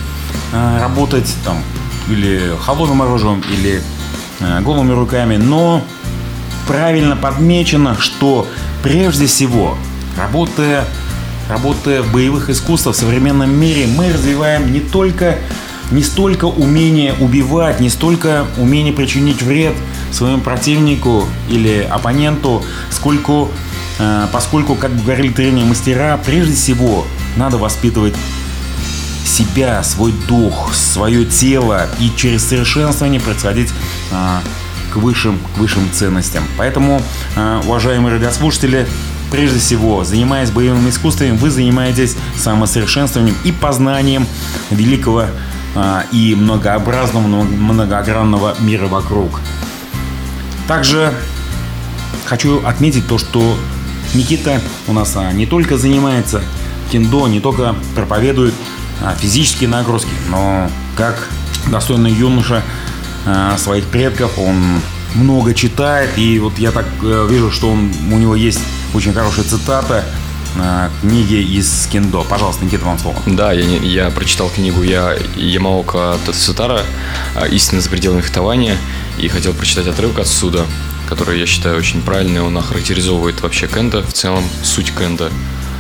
э, 0.52 0.78
работать 0.80 1.32
там 1.44 1.62
или 2.10 2.52
холодным 2.62 3.02
оружием, 3.02 3.42
или 3.52 3.82
э, 4.40 4.60
голыми 4.60 4.92
руками, 4.92 5.36
но 5.36 5.84
правильно 6.66 7.16
подмечено, 7.16 7.96
что 7.98 8.46
прежде 8.82 9.26
всего, 9.26 9.76
работая, 10.16 10.84
работая 11.48 12.02
в 12.02 12.12
боевых 12.12 12.50
искусствах 12.50 12.94
в 12.94 12.98
современном 12.98 13.50
мире, 13.50 13.86
мы 13.86 14.12
развиваем 14.12 14.72
не 14.72 14.80
только 14.80 15.38
не 15.90 16.02
столько 16.02 16.44
умение 16.44 17.14
убивать, 17.18 17.80
не 17.80 17.88
столько 17.88 18.46
умение 18.58 18.92
причинить 18.92 19.42
вред 19.42 19.74
своему 20.10 20.40
противнику 20.40 21.26
или 21.48 21.86
оппоненту, 21.90 22.64
сколько, 22.90 23.48
э, 23.98 24.26
поскольку, 24.32 24.74
как 24.74 24.96
говорили 24.96 25.32
тренеры 25.32 25.66
мастера, 25.66 26.18
прежде 26.24 26.54
всего 26.54 27.06
надо 27.36 27.58
воспитывать 27.58 28.14
себя, 29.24 29.82
свой 29.82 30.12
дух, 30.26 30.74
свое 30.74 31.24
тело 31.24 31.86
и 32.00 32.10
через 32.16 32.46
совершенствование 32.48 33.20
происходить 33.20 33.70
э, 34.10 34.38
к 34.92 34.96
высшим, 34.96 35.38
к 35.54 35.58
высшим 35.58 35.90
ценностям. 35.92 36.44
Поэтому, 36.56 37.02
э, 37.36 37.60
уважаемые 37.64 38.14
радиослушатели, 38.14 38.86
прежде 39.30 39.58
всего, 39.58 40.04
занимаясь 40.04 40.50
боевыми 40.50 40.90
искусствами, 40.90 41.36
вы 41.36 41.50
занимаетесь 41.50 42.16
самосовершенствованием 42.36 43.36
и 43.44 43.52
познанием 43.52 44.26
великого 44.70 45.26
а, 45.74 46.04
и 46.12 46.34
многообразного, 46.34 47.26
многогранного 47.26 48.54
мира 48.60 48.86
вокруг. 48.86 49.40
Также 50.68 51.12
хочу 52.26 52.64
отметить 52.64 53.08
то, 53.08 53.18
что 53.18 53.58
Никита 54.14 54.60
у 54.86 54.92
нас 54.92 55.14
а, 55.16 55.32
не 55.32 55.46
только 55.46 55.78
занимается 55.78 56.42
кендо, 56.92 57.26
не 57.26 57.40
только 57.40 57.74
проповедует 57.94 58.54
а, 59.02 59.14
физические 59.14 59.70
нагрузки, 59.70 60.10
но 60.30 60.70
как 60.96 61.26
достойный 61.66 62.12
юноша 62.12 62.62
своих 63.58 63.84
предков, 63.84 64.38
он 64.38 64.80
много 65.14 65.52
читает, 65.52 66.16
и 66.16 66.38
вот 66.38 66.56
я 66.56 66.70
так 66.70 66.86
э, 67.02 67.26
вижу, 67.28 67.50
что 67.50 67.68
он, 67.68 67.92
у 68.10 68.16
него 68.16 68.34
есть 68.34 68.60
очень 68.94 69.12
хорошая 69.12 69.44
цитата– 69.44 70.04
книги 71.00 71.36
из 71.36 71.86
Кендо. 71.90 72.24
Пожалуйста, 72.28 72.64
Никита, 72.64 72.84
вам 72.84 72.98
слово. 72.98 73.16
Да, 73.26 73.52
я, 73.52 73.64
я 73.64 74.10
прочитал 74.10 74.48
книгу 74.48 74.82
я 74.82 75.16
Ямаока 75.36 76.18
Тацутара 76.26 76.82
«Истина 77.50 77.80
за 77.80 77.90
пределами 77.90 78.20
фехтования» 78.20 78.76
и 79.18 79.28
хотел 79.28 79.52
прочитать 79.54 79.86
отрывок 79.86 80.18
отсюда, 80.20 80.66
который 81.08 81.38
я 81.38 81.46
считаю 81.46 81.76
очень 81.76 82.02
правильный. 82.02 82.40
Он 82.40 82.56
охарактеризовывает 82.56 83.40
вообще 83.40 83.66
Кенда, 83.66 84.02
в 84.02 84.12
целом 84.12 84.44
суть 84.62 84.92
Кенда, 84.96 85.30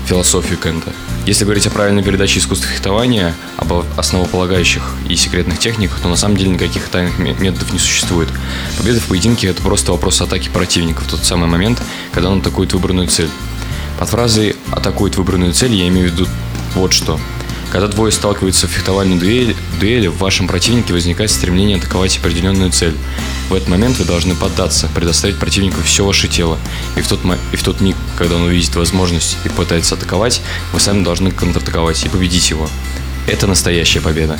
философию 0.06 0.58
Кенда. 0.58 0.92
Если 1.26 1.44
говорить 1.44 1.66
о 1.66 1.70
правильной 1.70 2.02
передаче 2.02 2.38
искусства 2.38 2.70
фехтования, 2.70 3.34
об 3.58 3.84
основополагающих 3.98 4.94
и 5.08 5.16
секретных 5.16 5.58
техниках, 5.58 6.00
то 6.00 6.08
на 6.08 6.16
самом 6.16 6.38
деле 6.38 6.50
никаких 6.50 6.88
тайных 6.88 7.18
методов 7.18 7.70
не 7.72 7.78
существует. 7.78 8.30
Победа 8.78 9.00
в 9.00 9.04
поединке– 9.04 9.46
это 9.48 9.60
просто 9.60 9.92
вопрос 9.92 10.22
атаки 10.22 10.48
противника 10.48 11.02
в 11.02 11.06
тот 11.06 11.24
самый 11.24 11.48
момент, 11.48 11.82
когда 12.12 12.30
он 12.30 12.40
атакует 12.40 12.72
выбранную 12.72 13.08
цель. 13.08 13.28
Под 13.98 14.08
фразой 14.08 14.54
«атакует 14.70 15.16
выбранную 15.16 15.52
цель» 15.52 15.74
я 15.74 15.88
имею 15.88 16.08
в 16.08 16.12
виду 16.12 16.28
вот 16.74 16.92
что. 16.92 17.18
Когда 17.70 17.88
двое 17.88 18.12
сталкиваются 18.12 18.66
в 18.66 18.70
фехтовальной 18.70 19.18
дуэли, 19.18 19.54
дуэли, 19.78 20.06
в 20.06 20.18
вашем 20.18 20.48
противнике 20.48 20.94
возникает 20.94 21.30
стремление 21.30 21.76
атаковать 21.76 22.16
определенную 22.16 22.70
цель. 22.70 22.96
В 23.50 23.54
этот 23.54 23.68
момент 23.68 23.98
вы 23.98 24.04
должны 24.04 24.34
поддаться, 24.34 24.88
предоставить 24.94 25.38
противнику 25.38 25.82
все 25.82 26.04
ваше 26.04 26.28
тело. 26.28 26.58
И 26.96 27.02
в, 27.02 27.08
тот, 27.08 27.20
и 27.52 27.56
в 27.56 27.62
тот 27.62 27.80
миг, 27.80 27.96
когда 28.16 28.36
он 28.36 28.42
увидит 28.42 28.74
возможность 28.76 29.36
и 29.44 29.48
пытается 29.50 29.96
атаковать, 29.96 30.40
вы 30.72 30.80
сами 30.80 31.04
должны 31.04 31.30
контратаковать 31.30 32.02
и 32.04 32.08
победить 32.08 32.48
его. 32.50 32.70
Это 33.26 33.46
настоящая 33.46 34.00
победа. 34.00 34.38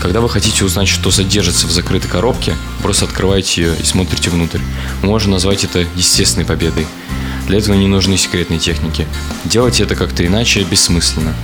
Когда 0.00 0.20
вы 0.20 0.30
хотите 0.30 0.64
узнать, 0.64 0.88
что 0.88 1.10
содержится 1.10 1.66
в 1.66 1.70
закрытой 1.70 2.08
коробке, 2.08 2.56
просто 2.80 3.04
открывайте 3.04 3.62
ее 3.62 3.76
и 3.76 3.84
смотрите 3.84 4.30
внутрь. 4.30 4.60
Можно 5.02 5.32
назвать 5.32 5.64
это 5.64 5.84
естественной 5.96 6.46
победой. 6.46 6.86
Для 7.46 7.58
этого 7.58 7.74
не 7.74 7.86
нужны 7.86 8.16
секретные 8.16 8.58
техники. 8.58 9.06
Делать 9.44 9.80
это 9.80 9.96
как-то 9.96 10.26
иначе 10.26 10.62
бессмысленно. 10.62 11.34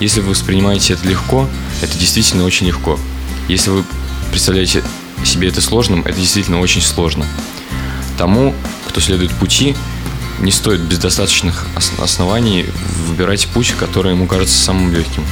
Если 0.00 0.20
вы 0.20 0.30
воспринимаете 0.30 0.94
это 0.94 1.06
легко, 1.06 1.48
это 1.82 1.98
действительно 1.98 2.44
очень 2.44 2.66
легко. 2.66 2.98
Если 3.48 3.70
вы 3.70 3.84
представляете 4.30 4.82
себе 5.24 5.48
это 5.48 5.60
сложным, 5.60 6.02
это 6.02 6.18
действительно 6.18 6.60
очень 6.60 6.82
сложно. 6.82 7.26
Тому, 8.16 8.54
кто 8.88 9.00
следует 9.00 9.32
пути, 9.32 9.74
не 10.40 10.50
стоит 10.50 10.80
без 10.80 10.98
достаточных 10.98 11.66
оснований 11.98 12.66
выбирать 13.06 13.46
путь, 13.48 13.74
который 13.78 14.12
ему 14.12 14.26
кажется 14.26 14.56
самым 14.56 14.92
легким. 14.92 15.24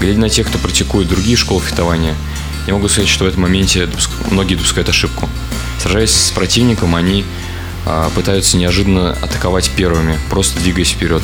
Глядя 0.00 0.18
на 0.18 0.30
тех, 0.30 0.48
кто 0.48 0.58
практикует 0.58 1.08
другие 1.08 1.36
школы 1.36 1.60
фехтования, 1.60 2.14
я 2.66 2.72
могу 2.72 2.88
сказать, 2.88 3.10
что 3.10 3.24
в 3.24 3.26
этом 3.28 3.42
моменте 3.42 3.88
многие 4.30 4.54
допускают 4.54 4.88
ошибку. 4.88 5.28
Сражаясь 5.82 6.12
с 6.12 6.30
противником, 6.30 6.94
они 6.94 7.24
пытаются 8.14 8.56
неожиданно 8.56 9.12
атаковать 9.12 9.70
первыми, 9.70 10.18
просто 10.30 10.58
двигаясь 10.60 10.90
вперед 10.90 11.22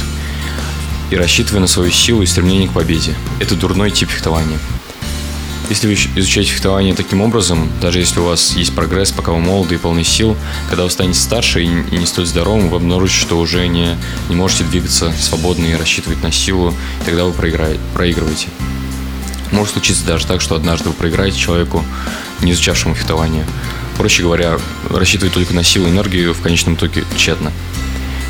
и 1.10 1.16
рассчитывая 1.16 1.60
на 1.60 1.66
свою 1.66 1.90
силу 1.90 2.22
и 2.22 2.26
стремление 2.26 2.68
к 2.68 2.72
победе. 2.72 3.14
Это 3.40 3.56
дурной 3.56 3.90
тип 3.90 4.10
фехтования. 4.10 4.58
Если 5.68 5.86
вы 5.86 5.94
изучаете 5.94 6.50
фехтование 6.50 6.94
таким 6.94 7.20
образом, 7.20 7.70
даже 7.80 8.00
если 8.00 8.18
у 8.18 8.24
вас 8.24 8.56
есть 8.56 8.74
прогресс, 8.74 9.12
пока 9.12 9.30
вы 9.30 9.38
молоды 9.38 9.76
и 9.76 9.78
полны 9.78 10.02
сил, 10.02 10.36
когда 10.68 10.82
вы 10.82 10.90
станете 10.90 11.20
старше 11.20 11.62
и 11.62 11.68
не 11.68 12.06
столь 12.06 12.26
здоровым, 12.26 12.70
вы 12.70 12.76
обнаружите, 12.76 13.20
что 13.20 13.38
уже 13.38 13.66
не, 13.68 13.96
не 14.28 14.34
можете 14.34 14.64
двигаться 14.64 15.12
свободно 15.12 15.66
и 15.66 15.74
рассчитывать 15.74 16.22
на 16.24 16.32
силу, 16.32 16.74
и 17.02 17.04
тогда 17.04 17.24
вы 17.24 17.32
проигрываете. 17.32 18.48
Может 19.52 19.74
случиться 19.74 20.04
даже 20.04 20.26
так, 20.26 20.40
что 20.40 20.56
однажды 20.56 20.88
вы 20.88 20.94
проиграете 20.94 21.38
человеку, 21.38 21.84
не 22.40 22.50
изучавшему 22.50 22.96
фехтование. 22.96 23.46
Проще 24.00 24.22
говоря, 24.22 24.58
рассчитывать 24.88 25.34
только 25.34 25.52
на 25.52 25.62
силу 25.62 25.86
и 25.86 25.90
энергию 25.90 26.32
в 26.32 26.40
конечном 26.40 26.76
итоге 26.76 27.04
тщетно. 27.18 27.52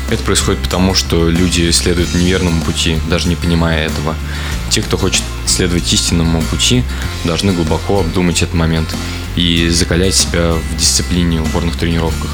Это 0.09 0.21
происходит 0.21 0.61
потому, 0.61 0.93
что 0.93 1.29
люди 1.29 1.71
следуют 1.71 2.13
неверному 2.13 2.61
пути, 2.63 2.99
даже 3.09 3.29
не 3.29 3.37
понимая 3.37 3.85
этого. 3.85 4.17
Те, 4.69 4.81
кто 4.81 4.97
хочет 4.97 5.23
следовать 5.45 5.93
истинному 5.93 6.41
пути, 6.41 6.83
должны 7.23 7.53
глубоко 7.53 8.01
обдумать 8.01 8.41
этот 8.41 8.53
момент 8.53 8.93
и 9.37 9.69
закалять 9.69 10.13
себя 10.13 10.55
в 10.55 10.77
дисциплине, 10.77 11.39
упорных 11.39 11.77
тренировках. 11.77 12.31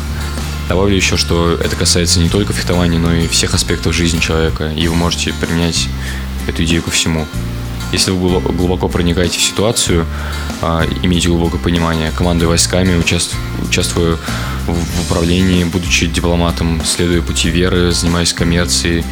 Добавлю 0.67 0.95
еще, 0.95 1.15
что 1.15 1.60
это 1.63 1.76
касается 1.76 2.19
не 2.19 2.30
только 2.30 2.54
фехтования, 2.54 2.97
но 2.97 3.13
и 3.13 3.28
всех 3.28 3.54
аспектов 3.54 3.93
жизни 3.93 4.17
человека, 4.17 4.73
и 4.76 4.88
вы 4.88 4.95
можете 4.95 5.32
применять 5.34 5.89
эту 6.47 6.63
идею 6.63 6.82
ко 6.82 6.89
всему. 6.89 7.28
Если 7.91 8.12
вы 8.12 8.39
глубоко 8.41 8.89
проникаете 8.89 9.39
в 9.39 9.41
ситуацию, 9.41 10.06
а, 10.62 10.86
имеете 11.04 11.30
глубокое 11.30 11.60
понимание, 11.60 12.12
командуя 12.12 12.50
войсками, 12.50 12.97
участвуя 12.97 14.17
в 14.65 15.02
управлении, 15.06 15.63
будучи 15.63 16.08
дипломатом, 16.08 16.82
следуя 16.84 17.21
пути 17.21 17.50
веры, 17.50 17.91
занимаясь 17.91 18.34
коммерцией, 18.34 19.06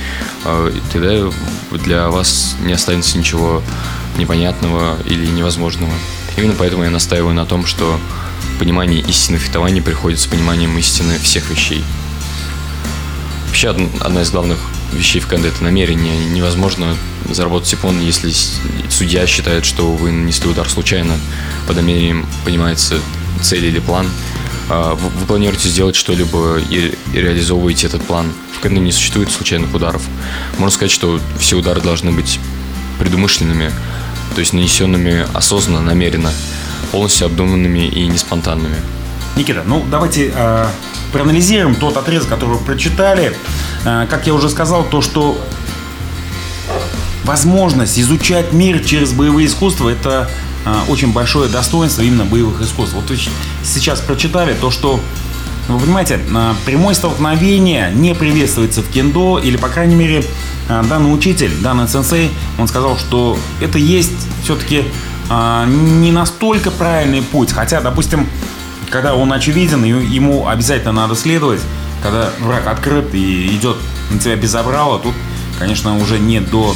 а, 0.44 0.74
тогда 0.92 1.32
для 1.72 2.10
вас 2.10 2.58
не 2.62 2.74
останется 2.74 3.18
ничего 3.18 3.64
непонятного 4.18 4.98
или 5.06 5.26
невозможного. 5.26 5.94
Именно 6.38 6.56
поэтому 6.58 6.84
я 6.84 6.90
настаиваю 6.90 7.34
на 7.34 7.46
том, 7.46 7.66
что 7.66 7.98
понимание 8.60 9.00
истины 9.02 9.38
фехтования 9.38 9.82
приходит 9.82 10.20
с 10.20 10.28
пониманием 10.28 10.78
истины 10.78 11.18
всех 11.18 11.50
вещей. 11.50 11.84
Вообще 13.48 13.70
одна 13.70 14.22
из 14.22 14.32
главных 14.32 14.60
вещей 14.96 15.20
в 15.20 15.28
КНД 15.28 15.46
это 15.46 15.64
намерение. 15.64 16.18
Невозможно 16.30 16.96
заработать 17.30 17.70
сифон, 17.70 18.00
если 18.00 18.32
судья 18.90 19.26
считает, 19.28 19.66
что 19.66 19.92
вы 19.94 20.12
нанесли 20.12 20.50
удар 20.50 20.70
случайно. 20.70 21.18
Под 21.68 21.76
намерением 21.76 22.26
понимается 22.44 23.00
цель 23.42 23.66
или 23.66 23.80
план. 23.80 24.08
А, 24.70 24.96
вы, 24.96 25.10
планируете 25.28 25.70
сделать 25.70 25.96
что-либо 25.96 26.58
и, 26.58 26.94
реализовываете 27.14 27.88
этот 27.88 28.04
план. 28.04 28.32
В 28.54 28.60
КНД 28.60 28.80
не 28.80 28.92
существует 28.92 29.32
случайных 29.32 29.74
ударов. 29.74 30.02
Можно 30.58 30.74
сказать, 30.74 30.92
что 30.92 31.20
все 31.38 31.58
удары 31.58 31.82
должны 31.82 32.12
быть 32.12 32.40
предумышленными, 33.00 33.72
то 34.34 34.40
есть 34.40 34.54
нанесенными 34.54 35.26
осознанно, 35.34 35.82
намеренно, 35.82 36.32
полностью 36.92 37.28
обдуманными 37.28 37.88
и 37.88 38.08
не 38.08 38.18
спонтанными. 38.18 38.78
Никита, 39.36 39.64
ну 39.66 39.86
давайте 39.92 40.32
э, 40.34 40.68
проанализируем 41.16 41.76
тот 41.76 41.96
отрезок, 41.96 42.28
который 42.28 42.58
вы 42.58 42.66
прочитали. 42.66 43.34
Э, 43.86 44.06
как 44.10 44.28
я 44.28 44.34
уже 44.34 44.50
сказал, 44.50 44.84
то, 44.84 45.02
что 45.02 45.42
возможность 47.24 47.98
изучать 47.98 48.52
мир 48.52 48.84
через 48.84 49.14
боевые 49.14 49.48
искусства– 49.48 49.90
это 49.92 50.30
э, 50.66 50.74
очень 50.90 51.14
большое 51.14 51.50
достоинство 51.50 52.02
именно 52.02 52.26
боевых 52.26 52.62
искусств. 52.62 52.96
Вот 52.96 53.10
вы 53.10 53.18
сейчас 53.64 54.02
прочитали 54.02 54.54
то, 54.60 54.72
что 54.72 55.00
Вы 55.70 55.80
понимаете, 55.80 56.20
а, 56.36 56.54
прямое 56.66 56.94
столкновение 56.94 57.92
не 57.92 58.14
приветствуется 58.14 58.82
в 58.82 58.90
кендо, 58.92 59.40
или, 59.40 59.58
по 59.58 59.68
крайней 59.68 59.96
мере, 59.96 60.24
данный 60.68 61.12
учитель, 61.12 61.50
данный 61.62 61.88
сенсей, 61.88 62.30
он 62.60 62.68
сказал, 62.68 63.00
что 63.00 63.36
это 63.62 63.80
есть 63.80 64.12
все-таки 64.44 64.84
не 65.68 66.12
настолько 66.12 66.70
правильный 66.70 67.24
путь. 67.24 67.52
Хотя, 67.52 67.82
допустим, 67.82 68.28
когда 68.90 69.16
он 69.16 69.32
очевиден, 69.34 69.84
ему 69.84 70.48
обязательно 70.48 70.92
надо 70.92 71.16
следовать, 71.16 71.62
когда 72.02 72.30
враг 72.40 72.68
открыт 72.68 73.14
и 73.14 73.48
идет 73.56 73.78
на 74.12 74.20
тебя 74.20 74.36
без 74.36 74.52
забрала, 74.52 75.00
тут, 75.00 75.14
конечно, 75.60 75.98
уже 75.98 76.20
не 76.20 76.40
до, 76.40 76.76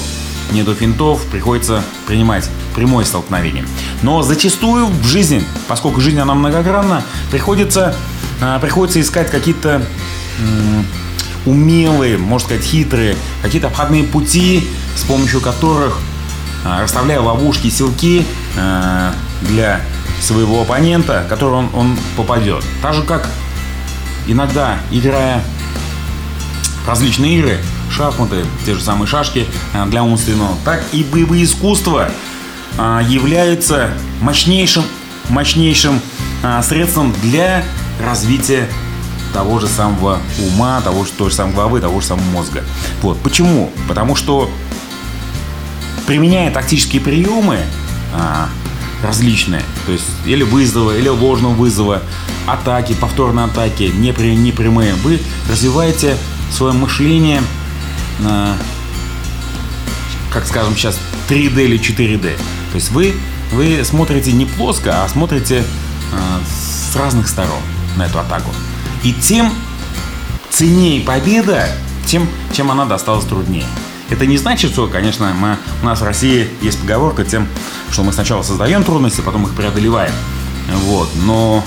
не 0.51 0.63
до 0.63 0.73
финтов, 0.73 1.23
приходится 1.31 1.83
принимать 2.07 2.49
прямое 2.75 3.05
столкновение. 3.05 3.65
Но 4.01 4.21
зачастую 4.21 4.87
в 4.87 5.05
жизни, 5.05 5.43
поскольку 5.67 6.01
жизнь 6.01 6.19
она 6.19 6.33
многогранна, 6.33 7.03
приходится, 7.31 7.95
а, 8.41 8.59
приходится 8.59 9.01
искать 9.01 9.29
какие-то 9.29 9.81
умелые, 11.45 12.17
можно 12.17 12.47
сказать, 12.47 12.63
хитрые, 12.63 13.15
какие-то 13.41 13.67
обходные 13.67 14.03
пути, 14.03 14.67
с 14.95 15.03
помощью 15.03 15.41
которых, 15.41 15.99
а, 16.65 16.83
расставляя 16.83 17.21
ловушки, 17.21 17.69
силки 17.69 18.25
а, 18.57 19.13
для 19.41 19.81
своего 20.21 20.61
оппонента, 20.61 21.25
который 21.29 21.55
он, 21.55 21.69
он 21.73 21.97
попадет. 22.17 22.63
Так 22.81 22.93
же, 22.93 23.03
как 23.03 23.29
иногда, 24.27 24.77
играя 24.91 25.43
различные 26.87 27.37
игры, 27.37 27.57
шахматы, 27.91 28.45
те 28.65 28.73
же 28.73 28.81
самые 28.81 29.07
шашки 29.07 29.45
для 29.87 30.03
умственного, 30.03 30.55
так 30.65 30.83
и 30.91 31.03
боевые 31.03 31.43
искусства 31.43 32.09
а, 32.77 33.01
являются 33.01 33.91
мощнейшим, 34.21 34.83
мощнейшим 35.29 35.99
а, 36.43 36.61
средством 36.61 37.13
для 37.21 37.63
развития 38.03 38.69
того 39.33 39.59
же 39.59 39.67
самого 39.67 40.19
ума, 40.39 40.81
того 40.81 41.05
же, 41.05 41.11
той 41.11 41.29
же 41.29 41.35
самой 41.35 41.53
головы, 41.53 41.81
того 41.81 41.99
же 42.01 42.07
самого 42.07 42.25
мозга. 42.25 42.63
Вот. 43.01 43.19
Почему? 43.19 43.71
Потому 43.87 44.15
что 44.15 44.49
применяя 46.07 46.51
тактические 46.51 47.01
приемы 47.01 47.59
а, 48.13 48.49
различные, 49.03 49.63
то 49.85 49.91
есть 49.91 50.05
или 50.25 50.43
вызова, 50.43 50.97
или 50.97 51.07
ложного 51.07 51.53
вызова, 51.53 52.01
атаки, 52.47 52.93
повторные 52.93 53.45
атаки, 53.45 53.83
непрямые, 53.83 54.93
вы 54.95 55.19
развиваете 55.49 56.17
свое 56.51 56.73
мышление, 56.73 57.41
а, 58.25 58.57
как 60.31 60.45
скажем 60.45 60.75
сейчас, 60.75 60.99
3D 61.29 61.65
или 61.65 61.79
4D. 61.79 62.37
То 62.71 62.75
есть 62.75 62.91
вы, 62.91 63.13
вы 63.51 63.81
смотрите 63.83 64.31
не 64.31 64.45
плоско, 64.45 65.03
а 65.03 65.09
смотрите 65.09 65.63
э, 66.11 66.39
с 66.91 66.95
разных 66.95 67.27
сторон 67.27 67.59
на 67.97 68.05
эту 68.05 68.19
атаку. 68.19 68.51
И 69.03 69.13
тем 69.13 69.51
ценнее 70.49 71.01
победа, 71.01 71.67
тем, 72.05 72.27
чем 72.53 72.71
она 72.71 72.85
досталась 72.85 73.25
труднее. 73.25 73.65
Это 74.09 74.25
не 74.25 74.37
значит, 74.37 74.71
что, 74.71 74.87
конечно, 74.87 75.33
мы, 75.33 75.57
у 75.83 75.85
нас 75.85 76.01
в 76.01 76.03
России 76.03 76.47
есть 76.61 76.79
поговорка 76.81 77.23
тем, 77.23 77.47
что 77.91 78.03
мы 78.03 78.13
сначала 78.13 78.41
создаем 78.43 78.83
трудности, 78.83 79.21
потом 79.21 79.45
их 79.45 79.55
преодолеваем. 79.55 80.13
Вот. 80.85 81.09
Но 81.23 81.63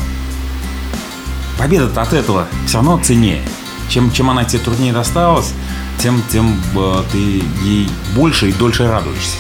победа 1.59 1.91
от 2.01 2.13
этого 2.13 2.47
все 2.67 2.77
равно 2.77 3.01
ценнее. 3.03 3.43
Чем, 3.89 4.11
чем 4.13 4.31
она 4.31 4.45
тебе 4.45 4.63
труднее 4.63 4.93
досталась, 4.93 5.53
тем, 5.99 6.23
тем 6.31 6.59
э, 6.75 7.03
ты 7.13 7.43
ей 7.63 7.91
больше 8.15 8.49
и 8.49 8.53
дольше 8.53 8.89
радуешься. 8.89 9.37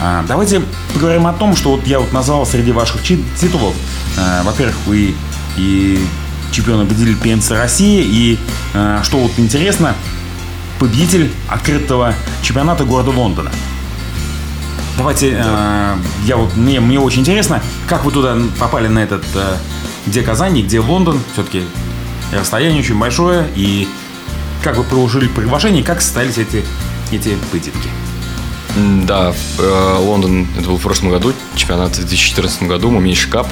А, 0.00 0.24
давайте 0.26 0.62
поговорим 0.94 1.26
о 1.26 1.32
том, 1.32 1.56
что 1.56 1.72
вот 1.72 1.86
я 1.86 1.98
вот 1.98 2.12
назвал 2.12 2.46
среди 2.46 2.72
ваших 2.72 3.02
титулов. 3.02 3.74
А, 4.18 4.42
во-первых, 4.42 4.76
вы 4.86 5.14
и 5.56 6.04
чемпион 6.52 6.86
победитель 6.86 7.16
ПМЦ 7.16 7.52
России, 7.52 8.02
и 8.04 8.38
а, 8.74 9.02
что 9.02 9.18
вот 9.18 9.32
интересно, 9.38 9.94
победитель 10.78 11.30
открытого 11.48 12.14
чемпионата 12.42 12.84
города 12.84 13.10
Лондона. 13.10 13.50
Давайте, 14.98 15.30
да. 15.30 15.96
э, 15.96 16.26
я 16.26 16.36
вот 16.36 16.56
мне 16.56 16.80
мне 16.80 16.98
очень 16.98 17.20
интересно, 17.20 17.62
как 17.86 18.04
вы 18.04 18.10
туда 18.10 18.36
попали 18.58 18.88
на 18.88 18.98
этот, 18.98 19.24
э, 19.34 19.56
где 20.06 20.22
Казань, 20.22 20.60
где 20.60 20.80
Лондон, 20.80 21.20
все-таки 21.32 21.62
расстояние 22.32 22.80
очень 22.80 22.98
большое, 22.98 23.46
и 23.54 23.88
как 24.62 24.76
вы 24.76 24.82
получили 24.82 25.28
приглашение, 25.28 25.82
и 25.82 25.84
как 25.84 26.02
состоялись 26.02 26.38
эти 26.38 26.64
эти 27.12 27.36
поединки? 27.52 27.88
Да, 29.06 29.32
э, 29.58 29.96
Лондон, 30.00 30.46
это 30.58 30.68
был 30.68 30.78
в 30.78 30.82
прошлом 30.82 31.10
году, 31.10 31.32
чемпионат 31.54 31.90
в 31.90 31.98
2014 31.98 32.64
году, 32.64 32.90
Мумейший 32.90 33.30
кап. 33.30 33.48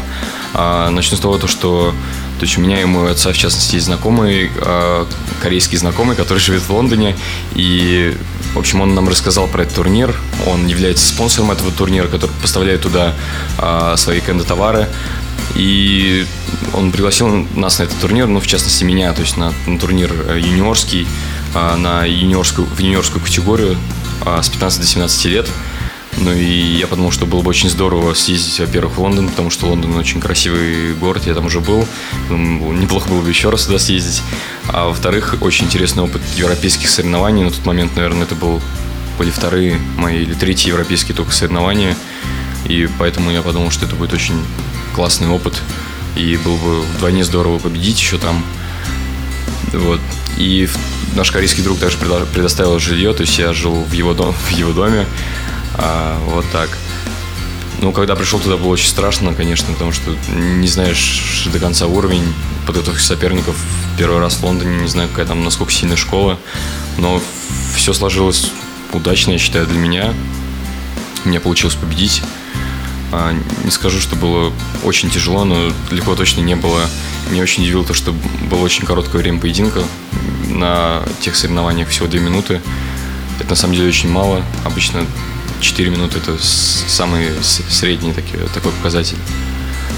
А, 0.52 0.90
начну 0.90 1.16
с 1.16 1.20
того, 1.20 1.38
что 1.46 1.94
то 2.38 2.44
есть 2.44 2.58
у 2.58 2.60
меня 2.60 2.80
и 2.80 2.84
у 2.84 2.88
моего 2.88 3.08
отца, 3.08 3.32
в 3.32 3.36
частности, 3.36 3.76
есть 3.76 3.86
знакомый, 3.86 4.50
а, 4.58 5.06
корейский 5.40 5.78
знакомый, 5.78 6.16
который 6.16 6.38
живет 6.38 6.62
в 6.62 6.70
Лондоне. 6.70 7.16
И, 7.54 8.14
в 8.54 8.58
общем, 8.58 8.82
он 8.82 8.94
нам 8.94 9.08
рассказал 9.08 9.46
про 9.48 9.62
этот 9.62 9.76
турнир. 9.76 10.14
Он 10.46 10.66
является 10.66 11.06
спонсором 11.06 11.50
этого 11.50 11.70
турнира, 11.72 12.08
который 12.08 12.30
поставляет 12.42 12.82
туда 12.82 13.14
а, 13.58 13.96
свои 13.96 14.20
кенда-товары. 14.20 14.88
И 15.54 16.26
он 16.74 16.92
пригласил 16.92 17.46
нас 17.54 17.78
на 17.78 17.84
этот 17.84 17.98
турнир, 17.98 18.26
ну, 18.26 18.40
в 18.40 18.46
частности, 18.46 18.84
меня, 18.84 19.12
то 19.14 19.22
есть 19.22 19.36
на, 19.38 19.54
на 19.66 19.78
турнир 19.78 20.12
э, 20.28 20.38
юниорский, 20.38 21.06
на 21.54 22.04
юниорскую, 22.04 22.66
в 22.66 22.78
юниорскую 22.78 23.24
категорию 23.24 23.78
а, 24.24 24.42
с 24.42 24.48
15 24.48 24.80
до 24.80 24.86
17 24.86 25.24
лет. 25.26 25.48
Ну 26.18 26.32
и 26.32 26.76
я 26.78 26.86
подумал, 26.86 27.10
что 27.10 27.26
было 27.26 27.42
бы 27.42 27.50
очень 27.50 27.68
здорово 27.68 28.14
съездить, 28.14 28.58
во-первых, 28.58 28.96
в 28.96 29.00
Лондон, 29.00 29.28
потому 29.28 29.50
что 29.50 29.66
Лондон 29.66 29.94
очень 29.96 30.20
красивый 30.20 30.94
город, 30.94 31.26
я 31.26 31.34
там 31.34 31.46
уже 31.46 31.60
был. 31.60 31.86
Неплохо 32.30 33.08
было 33.08 33.20
бы 33.20 33.28
еще 33.28 33.50
раз 33.50 33.66
туда 33.66 33.78
съездить. 33.78 34.22
А 34.68 34.86
во-вторых, 34.86 35.36
очень 35.40 35.66
интересный 35.66 36.02
опыт 36.02 36.22
европейских 36.36 36.88
соревнований. 36.88 37.44
На 37.44 37.50
тот 37.50 37.64
момент, 37.66 37.94
наверное, 37.96 38.22
это 38.22 38.34
был 38.34 38.62
были 39.18 39.30
вторые 39.30 39.78
мои 39.96 40.22
или 40.22 40.34
третьи 40.34 40.68
европейские 40.68 41.14
только 41.14 41.32
соревнования. 41.32 41.96
И 42.68 42.88
поэтому 42.98 43.30
я 43.30 43.42
подумал, 43.42 43.70
что 43.70 43.86
это 43.86 43.94
будет 43.94 44.12
очень 44.12 44.42
классный 44.94 45.28
опыт. 45.28 45.54
И 46.16 46.36
было 46.36 46.56
бы 46.56 46.80
вдвойне 46.80 47.24
здорово 47.24 47.58
победить 47.58 47.98
еще 47.98 48.18
там. 48.18 48.42
Вот. 49.72 50.00
И 50.38 50.68
наш 51.14 51.30
корейский 51.30 51.62
друг 51.62 51.78
также 51.78 51.96
предоставил 51.98 52.78
жилье, 52.78 53.12
то 53.14 53.22
есть 53.22 53.38
я 53.38 53.52
жил 53.52 53.74
в 53.74 53.92
его, 53.92 54.14
дом, 54.14 54.34
в 54.48 54.50
его 54.50 54.72
доме. 54.72 55.06
А, 55.78 56.18
вот 56.26 56.44
так. 56.52 56.70
Ну, 57.80 57.92
когда 57.92 58.16
пришел 58.16 58.40
туда, 58.40 58.56
было 58.56 58.68
очень 58.68 58.88
страшно, 58.88 59.34
конечно, 59.34 59.72
потому 59.72 59.92
что 59.92 60.16
не 60.34 60.66
знаешь 60.66 61.46
до 61.52 61.58
конца 61.58 61.86
уровень 61.86 62.24
подготовки 62.66 63.00
соперников. 63.00 63.56
Первый 63.98 64.18
раз 64.18 64.36
в 64.36 64.44
Лондоне, 64.44 64.78
не 64.78 64.88
знаю, 64.88 65.08
какая 65.08 65.26
там, 65.26 65.44
насколько 65.44 65.72
сильная 65.72 65.96
школа. 65.96 66.38
Но 66.96 67.20
все 67.74 67.92
сложилось 67.92 68.50
удачно, 68.92 69.32
я 69.32 69.38
считаю, 69.38 69.66
для 69.66 69.78
меня. 69.78 70.14
Мне 71.24 71.38
получилось 71.38 71.74
победить. 71.74 72.22
А, 73.12 73.34
не 73.64 73.70
скажу, 73.70 74.00
что 74.00 74.16
было 74.16 74.52
очень 74.82 75.10
тяжело, 75.10 75.44
но 75.44 75.70
легко 75.90 76.14
точно 76.14 76.40
не 76.40 76.56
было. 76.56 76.80
Меня 77.30 77.42
очень 77.42 77.62
удивило 77.62 77.84
то, 77.84 77.94
что 77.94 78.14
было 78.50 78.60
очень 78.60 78.86
короткое 78.86 79.18
время 79.18 79.38
поединка. 79.38 79.82
На 80.48 81.02
тех 81.20 81.36
соревнованиях 81.36 81.88
всего 81.88 82.06
2 82.06 82.20
минуты. 82.20 82.62
Это 83.38 83.50
на 83.50 83.56
самом 83.56 83.74
деле 83.74 83.88
очень 83.88 84.10
мало. 84.10 84.42
Обычно 84.64 85.04
4 85.60 85.90
минуты 85.90 86.18
это 86.18 86.36
самый 86.40 87.30
средний 87.42 88.12
такой, 88.12 88.48
такой 88.54 88.72
показатель. 88.72 89.18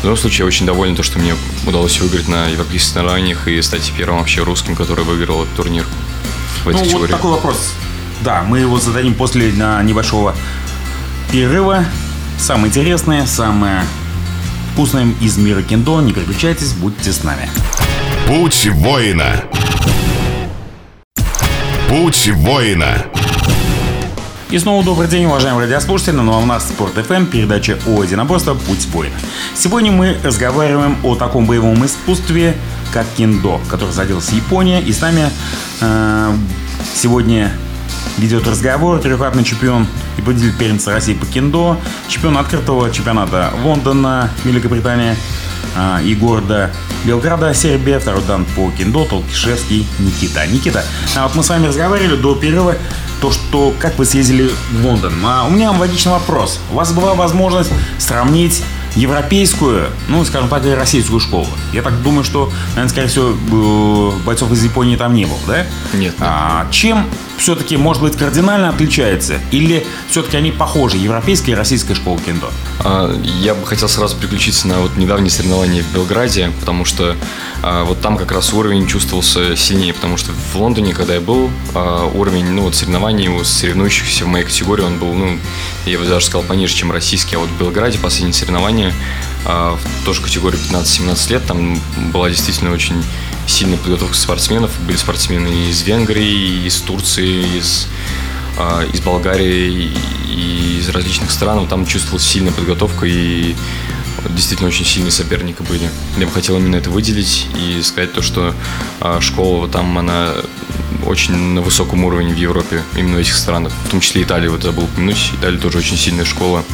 В 0.01 0.05
любом 0.05 0.17
случае, 0.17 0.41
я 0.41 0.47
очень 0.47 0.67
доволен, 0.67 0.95
то, 0.95 1.03
что 1.03 1.19
мне 1.19 1.35
удалось 1.67 1.99
выиграть 2.01 2.29
на 2.29 2.49
европейских 2.49 2.93
соревнованиях 2.93 3.49
и 3.49 3.61
стать 3.63 3.93
первым 3.97 4.19
вообще 4.19 4.43
русским, 4.43 4.77
который 4.77 5.05
выиграл 5.05 5.43
этот 5.43 5.57
турнир 5.57 5.85
в 6.65 6.69
этой 6.69 6.79
ну, 6.79 6.85
категории. 6.85 7.01
Вот 7.03 7.11
такой 7.11 7.31
вопрос. 7.33 7.73
Да, 8.21 8.43
мы 8.43 8.61
его 8.61 8.79
зададим 8.79 9.15
после 9.15 9.51
небольшого 9.51 10.37
перерыва. 11.33 11.85
Самое 12.39 12.69
интересное, 12.69 13.27
самое 13.27 13.83
вкусное 14.73 15.09
из 15.21 15.37
мира 15.37 15.63
кендо. 15.63 16.01
Не 16.01 16.13
переключайтесь, 16.13 16.73
будьте 16.75 17.13
с 17.13 17.25
нами. 17.25 17.51
Путь 18.29 18.69
воина. 18.71 19.45
Путь 21.89 22.29
воина. 22.29 23.05
И 24.51 24.59
снова 24.59 24.83
добрый 24.83 25.09
день, 25.09 25.27
уважаемые 25.27 25.67
радиослушатели. 25.67 26.15
Ну 26.15 26.33
а 26.33 26.39
у 26.39 26.47
нас 26.47 26.67
Спорт 26.67 26.97
FM, 26.97 27.27
передача 27.27 27.79
о 27.87 28.03
единоборстве 28.03 28.55
«Путь 28.55 28.87
воина». 28.87 29.15
Сегодня 29.55 29.93
мы 29.93 30.17
разговариваем 30.25 30.97
о 31.03 31.17
таком 31.17 31.45
боевом 31.45 31.85
искусстве, 31.85 32.57
как 32.91 33.07
кендо, 33.19 33.61
который 33.69 33.91
зародился 33.91 34.35
Япония. 34.35 34.81
И 34.81 34.91
с 34.91 35.03
нами 35.03 35.29
э, 35.83 36.33
сегодня 36.95 37.53
ведет 38.17 38.49
разговор 38.49 38.99
трехкратный 39.01 39.45
чемпион 39.45 39.87
и 40.17 40.23
победитель 40.23 40.57
первенства 40.57 40.95
России 40.95 41.13
по 41.13 41.27
кендо, 41.27 41.79
чемпион 42.09 42.39
открытого 42.39 42.91
чемпионата 42.91 43.53
Лондона, 43.63 44.31
Великобритания 44.45 45.15
а, 45.77 46.01
и 46.03 46.15
города 46.15 46.71
Белграда, 47.05 47.55
Сербия, 47.55 47.99
второй 47.99 48.23
дан 48.23 48.45
по 48.57 48.71
кендо, 48.71 49.05
Толкишевский 49.05 49.87
Никита. 49.99 50.47
Никита, 50.47 50.85
а 51.17 51.27
вот 51.27 51.35
мы 51.37 51.43
с 51.43 51.49
вами 51.49 51.67
разговаривали 51.67 52.17
до 52.17 52.35
перерыва, 52.35 52.77
то, 53.21 53.33
что 53.33 53.75
как 53.79 53.99
вы 53.99 54.05
съездили 54.05 54.51
в 54.73 54.85
Лондон. 54.85 55.15
А 55.25 55.45
у 55.45 55.51
меня 55.51 55.71
логичный 55.73 56.13
вопрос. 56.13 56.61
У 56.71 56.75
вас 56.75 56.93
была 56.93 57.15
возможность 57.15 57.71
сравнить 57.99 58.63
европейскую, 58.95 59.87
ну, 60.09 60.25
скажем 60.25 60.49
так, 60.49 60.65
и 60.65 60.71
российскую 60.71 61.21
школу. 61.21 61.47
Я 61.73 61.83
так 61.83 62.03
думаю, 62.03 62.25
что, 62.25 62.51
наверное, 62.71 62.89
скорее 62.89 63.09
всего, 63.09 63.31
э, 63.31 64.25
бойцов 64.25 64.51
из 64.53 64.63
Японии 64.65 64.97
там 64.97 65.15
не 65.15 65.25
было, 65.25 65.39
да? 65.47 65.67
Нет. 65.93 66.15
А, 66.21 66.67
чем 66.71 67.07
все-таки, 67.39 67.77
может 67.77 68.03
быть, 68.03 68.17
кардинально 68.17 68.69
отличается? 68.69 69.39
Или 69.53 69.87
все-таки 70.11 70.37
они 70.37 70.53
похожи, 70.53 70.97
европейская 70.97 71.53
и 71.53 71.55
российская 71.55 71.95
школа 71.95 72.19
кендо? 72.19 72.51
А, 72.81 73.15
я 73.41 73.55
бы 73.55 73.65
хотел 73.65 73.89
сразу 73.89 74.17
переключиться 74.17 74.69
на 74.69 74.81
вот 74.81 74.97
недавние 74.97 75.31
соревнования 75.31 75.83
в 75.83 75.95
Белграде, 75.95 76.51
потому 76.61 76.85
что 76.85 77.17
а, 77.63 77.85
вот 77.85 78.01
там 78.01 78.17
как 78.17 78.33
раз 78.33 78.53
уровень 78.53 78.87
чувствовался 78.87 79.57
сильнее, 79.57 79.95
потому 79.95 80.17
что 80.17 80.33
в 80.33 80.57
Лондоне, 80.57 80.93
когда 80.93 81.15
я 81.15 81.21
был, 81.21 81.51
а, 81.75 82.07
уровень 82.07 82.47
ну, 82.51 82.63
вот 82.63 82.75
соревнований 82.75 83.29
у 83.29 83.43
соревнующихся 83.45 84.25
в 84.25 84.29
моей 84.29 84.45
категории, 84.45 84.83
он 84.83 84.99
был, 84.99 85.15
ну, 85.15 85.39
я 85.87 85.99
бы 85.99 86.05
даже 86.07 86.27
сказал, 86.27 86.43
пониже, 86.43 86.75
чем 86.75 86.93
российский. 86.93 87.37
А 87.37 87.39
вот 87.39 87.49
в 87.49 87.59
Белграде 87.59 87.99
последние 87.99 88.35
соревнования 88.35 88.93
в 89.45 89.79
тоже 90.05 90.21
категории 90.21 90.59
15-17 90.59 91.33
лет, 91.33 91.47
там 91.47 91.81
была 92.13 92.29
действительно 92.29 92.73
очень 92.73 93.03
сильная 93.49 93.79
подготовка 93.79 94.17
спортсменов. 94.17 94.71
Были 94.87 94.97
спортсмены 94.97 95.71
из 95.71 95.83
Венгрии, 95.83 96.67
из 96.67 96.81
Турции, 96.81 97.59
из 97.59 97.89
а, 98.59 98.85
из 98.93 99.01
Болгарии 99.01 99.93
и 100.29 100.79
из 100.81 100.89
различных 100.89 101.31
стран. 101.31 101.67
Там 101.69 101.87
чувствовалась 101.87 102.25
сильная 102.25 102.53
подготовка 102.53 103.07
и 103.07 103.55
действительно 104.31 104.69
очень 104.69 104.85
сильные 104.85 105.13
соперники 105.13 105.63
были. 105.63 105.89
Я 106.19 106.27
бы 106.27 106.33
хотел 106.33 106.57
именно 106.57 106.77
это 106.77 106.91
выделить 106.91 107.47
и 107.57 107.81
сказать 107.83 108.13
то, 108.13 108.21
что 108.21 108.55
а, 109.01 109.21
школа 109.21 109.69
там, 109.69 109.97
она 109.97 110.35
очень 111.07 111.37
на 111.37 111.63
высоком 111.63 112.05
уровне 112.05 112.35
в 112.35 112.37
Европе, 112.37 112.83
именно 112.97 113.17
в 113.17 113.21
этих 113.21 113.35
странах. 113.35 113.73
В 113.87 113.91
том 113.91 114.01
числе 114.01 114.23
Италия, 114.23 114.51
вот 114.51 114.63
забыл 114.63 114.85
упомянуть. 114.85 115.31
Италия 115.41 115.59
тоже 115.59 115.79
очень 115.79 115.97
сильная 115.97 116.25
школа 116.25 116.65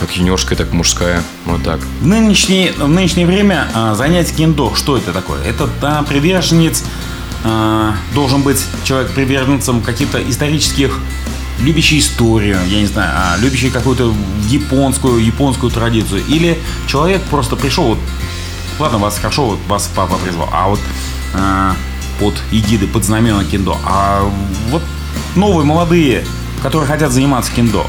как 0.00 0.16
юниорская, 0.16 0.56
так 0.56 0.72
и 0.72 0.76
мужская. 0.76 1.22
Вот 1.44 1.62
так. 1.62 1.80
В 2.00 2.06
нынешнее, 2.06 2.72
в 2.72 2.88
нынешнее 2.88 3.26
время 3.26 3.68
а, 3.74 3.94
занятие 3.94 4.34
кендо, 4.34 4.74
что 4.74 4.96
это 4.96 5.12
такое? 5.12 5.42
Это 5.42 5.68
да, 5.80 6.02
приверженец, 6.02 6.84
а, 7.44 7.94
должен 8.14 8.42
быть 8.42 8.64
человек 8.84 9.10
приверженцем 9.10 9.82
каких-то 9.82 10.18
исторических 10.28 10.98
любящий 11.60 11.98
историю, 11.98 12.58
я 12.66 12.80
не 12.80 12.86
знаю, 12.86 13.10
а, 13.14 13.36
любящий 13.38 13.70
какую-то 13.70 14.12
японскую, 14.48 15.24
японскую 15.24 15.70
традицию. 15.70 16.24
Или 16.26 16.58
человек 16.86 17.22
просто 17.24 17.56
пришел, 17.56 17.84
вот, 17.88 17.98
ладно, 18.78 18.98
вас 18.98 19.18
хорошо, 19.18 19.46
вот 19.46 19.58
вас 19.68 19.90
папа 19.94 20.16
призвал, 20.16 20.48
а 20.52 20.68
вот 20.68 20.80
а, 21.34 21.76
под 22.18 22.34
эгиды, 22.50 22.86
под 22.86 23.04
знамена 23.04 23.44
кендо. 23.44 23.78
А 23.84 24.22
вот 24.70 24.82
новые, 25.36 25.64
молодые, 25.64 26.24
которые 26.62 26.88
хотят 26.88 27.12
заниматься 27.12 27.52
кендо, 27.52 27.86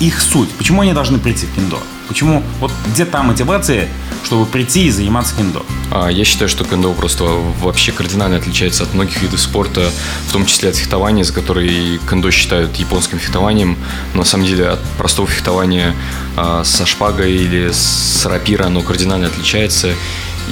их 0.00 0.20
суть, 0.20 0.50
почему 0.50 0.80
они 0.80 0.92
должны 0.92 1.18
прийти 1.18 1.46
в 1.46 1.54
кендо? 1.54 1.78
Почему, 2.08 2.42
вот 2.58 2.72
где 2.88 3.04
та 3.04 3.22
мотивация, 3.22 3.88
чтобы 4.24 4.46
прийти 4.46 4.86
и 4.86 4.90
заниматься 4.90 5.36
кендо? 5.36 5.64
А, 5.92 6.08
я 6.08 6.24
считаю, 6.24 6.48
что 6.48 6.64
кендо 6.64 6.92
просто 6.92 7.24
вообще 7.24 7.92
кардинально 7.92 8.38
отличается 8.38 8.82
от 8.82 8.94
многих 8.94 9.22
видов 9.22 9.40
спорта, 9.40 9.92
в 10.26 10.32
том 10.32 10.46
числе 10.46 10.70
от 10.70 10.76
фехтования, 10.76 11.22
за 11.22 11.32
которые 11.32 11.98
кендо 11.98 12.30
считают 12.30 12.74
японским 12.76 13.18
фехтованием. 13.18 13.76
Но 14.14 14.20
на 14.20 14.24
самом 14.24 14.46
деле 14.46 14.68
от 14.68 14.82
простого 14.98 15.28
фехтования 15.28 15.94
а, 16.36 16.64
со 16.64 16.86
шпагой 16.86 17.32
или 17.32 17.70
с 17.70 18.26
рапира 18.26 18.66
оно 18.66 18.82
кардинально 18.82 19.28
отличается. 19.28 19.94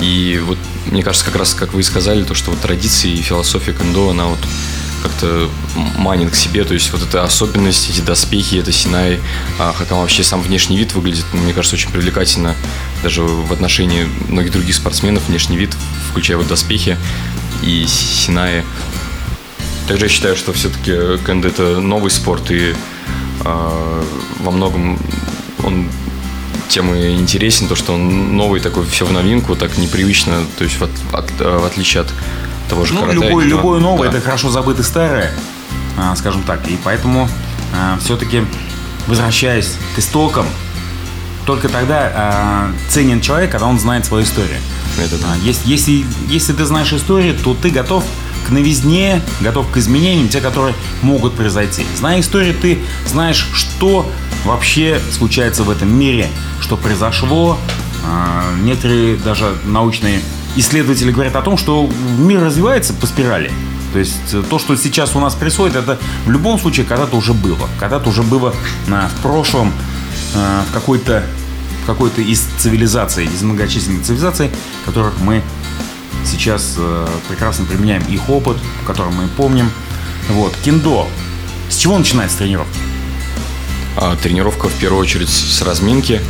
И 0.00 0.40
вот 0.46 0.58
мне 0.87 1.02
кажется, 1.02 1.26
как 1.26 1.37
раз, 1.37 1.54
как 1.54 1.74
вы 1.74 1.80
и 1.80 1.82
сказали, 1.82 2.22
то, 2.22 2.34
что 2.34 2.50
вот 2.50 2.61
традиции 2.61 3.11
и 3.11 3.22
философия 3.22 3.72
кендо, 3.72 4.11
она 4.11 4.26
вот 4.26 4.38
как-то 5.02 5.48
манит 5.96 6.30
к 6.30 6.34
себе, 6.34 6.64
то 6.64 6.74
есть 6.74 6.92
вот 6.92 7.02
эта 7.02 7.24
особенность, 7.24 7.90
эти 7.90 8.00
доспехи, 8.00 8.56
это 8.56 8.72
Синай, 8.72 9.18
а, 9.58 9.74
как 9.76 9.90
он 9.92 9.98
вообще 9.98 10.22
сам 10.22 10.42
внешний 10.42 10.76
вид 10.76 10.94
выглядит, 10.94 11.24
мне 11.32 11.52
кажется, 11.52 11.76
очень 11.76 11.90
привлекательно, 11.90 12.54
даже 13.02 13.22
в 13.22 13.52
отношении 13.52 14.06
многих 14.28 14.52
других 14.52 14.74
спортсменов 14.74 15.28
внешний 15.28 15.56
вид, 15.56 15.70
включая 16.11 16.37
вот 16.37 16.48
доспехи 16.48 16.96
и 17.62 17.87
Синаи. 17.87 18.64
Также 19.87 20.06
я 20.06 20.08
считаю, 20.11 20.37
что 20.37 20.52
все-таки 20.52 21.22
кэнд 21.24 21.44
это 21.44 21.80
новый 21.80 22.11
спорт, 22.11 22.50
и 22.50 22.74
э, 23.44 24.04
во 24.40 24.50
многом 24.50 24.98
он 25.64 25.88
тем 26.68 26.94
и 26.94 27.14
интересен, 27.14 27.68
то, 27.68 27.74
что 27.74 27.94
он 27.94 28.37
новый 28.37 28.61
такой, 28.61 28.87
все 28.87 29.06
в 29.06 29.12
новинку, 29.12 29.56
так 29.56 29.78
непривычно, 29.78 30.44
то 30.58 30.64
есть 30.64 30.80
от, 30.80 30.90
от, 31.12 31.30
в 31.40 31.64
отличие 31.64 32.02
от 32.02 32.12
того 32.68 32.85
же 32.85 32.94
ну, 32.94 33.00
карате. 33.00 33.14
Любой, 33.16 33.42
аниме. 33.44 33.57
любое 33.57 33.81
новое 33.81 34.09
Да. 34.11 34.16
это 34.18 34.24
хорошо 34.24 34.50
забытое 34.50 34.85
старое, 34.85 35.33
а, 35.96 36.14
скажем 36.16 36.42
так. 36.42 36.66
И 36.68 36.78
поэтому 36.83 37.28
все-таки, 38.00 38.42
возвращаясь 39.07 39.74
к 39.94 39.98
истокам, 39.98 40.46
только 41.44 41.68
тогда 41.68 42.12
а, 42.14 42.70
ценен 42.88 43.20
человек, 43.20 43.50
когда 43.50 43.66
он 43.66 43.78
знает 43.78 44.04
свою 44.04 44.24
историю. 44.24 44.59
Это 44.98 45.16
да. 45.18 45.28
А, 45.33 45.37
Если, 45.44 45.68
если, 45.68 46.04
если 46.28 46.52
ты 46.52 46.64
знаешь 46.66 46.92
историю, 46.92 47.35
то 47.42 47.54
ты 47.54 47.70
готов 47.70 48.04
к 48.46 48.50
новизне, 48.50 49.22
готов 49.40 49.70
к 49.70 49.76
изменениям, 49.78 50.28
те, 50.28 50.40
которые 50.40 50.74
могут 51.02 51.35
произойти. 51.35 51.87
Зная 51.96 52.20
историю, 52.20 52.54
ты 52.54 52.78
знаешь, 53.07 53.46
что 53.54 54.11
вообще 54.44 55.00
случается 55.11 55.62
в 55.62 55.70
этом 55.70 55.92
мире, 55.94 56.28
что 56.61 56.76
произошло. 56.76 57.59
А, 58.07 58.44
Некоторые 58.62 59.16
даже 59.16 59.54
научные 59.64 60.20
исследователи 60.56 61.11
говорят 61.11 61.37
о 61.37 61.42
том, 61.42 61.56
что 61.56 61.88
мир 62.18 62.42
развивается 62.42 62.92
по 62.94 63.06
спирали. 63.06 63.50
То 63.92 63.98
есть 63.98 64.34
э, 64.34 64.42
то, 64.48 64.58
что 64.58 64.76
сейчас 64.76 65.16
у 65.16 65.20
нас 65.20 65.34
происходит, 65.34 65.76
это 65.76 65.98
в 66.26 66.30
любом 66.30 66.58
случае 66.58 66.87
когда-то 66.87 67.16
уже 67.16 67.32
было. 67.32 67.68
Когда-то 67.78 68.08
уже 68.11 68.22
было 68.22 68.54
в 68.87 69.22
прошлом 69.22 69.72
а, 70.34 70.64
в 70.68 70.72
какой-то 70.72 71.24
какой-то 71.87 72.20
из 72.20 72.40
цивилизаций, 72.58 73.24
из 73.24 73.40
многочисленных 73.42 74.04
цивилизаций, 74.04 74.50
которых 74.84 75.18
мы 75.20 75.42
сейчас 76.24 76.74
э, 76.76 77.08
прекрасно 77.28 77.64
применяем 77.64 78.02
их 78.11 78.28
опыт, 78.28 78.58
который 78.87 79.11
мы 79.11 79.26
помним. 79.28 79.70
Вот, 80.28 80.54
кендо. 80.62 81.08
С 81.70 81.76
чего 81.76 81.96
начинается 81.96 82.38
тренировка? 82.38 82.74
А, 83.96 84.16
Тренировка 84.16 84.68
в 84.68 84.74
первую 84.74 85.00
очередь 85.00 85.30
с 85.30 85.62
разминки. 85.62 86.20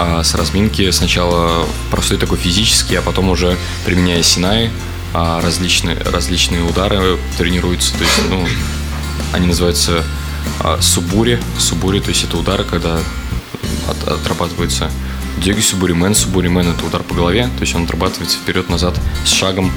А, 0.00 0.22
С 0.22 0.34
разминки 0.34 0.88
сначала 0.92 1.66
простой 1.90 2.18
такой 2.18 2.38
физический, 2.38 2.94
а 2.94 3.02
потом 3.02 3.30
уже 3.30 3.56
применяя 3.84 4.22
синай, 4.22 4.70
а, 5.12 5.40
различные, 5.40 5.96
различные 5.96 6.62
удары 6.62 7.18
тренируются. 7.36 7.94
То 7.94 8.04
есть, 8.04 8.14
ну, 8.30 8.46
они 9.32 9.48
называются 9.48 10.04
а, 10.60 10.78
субури. 10.80 11.40
Субури, 11.58 11.98
то 11.98 12.10
есть 12.10 12.22
это 12.22 12.36
удары, 12.36 12.62
когда 12.62 13.00
от- 13.88 14.08
отрабатывается 14.08 14.88
дёги 15.38 15.60
субури, 15.60 15.94
мэн 15.94 16.14
субури. 16.14 16.46
Мэн 16.48 16.68
это 16.68 16.86
удар 16.86 17.02
по 17.02 17.14
голове, 17.14 17.48
то 17.58 17.62
есть 17.62 17.74
он 17.74 17.82
отрабатывается 17.82 18.38
вперед-назад 18.38 18.94
с 19.24 19.32
шагом. 19.32 19.72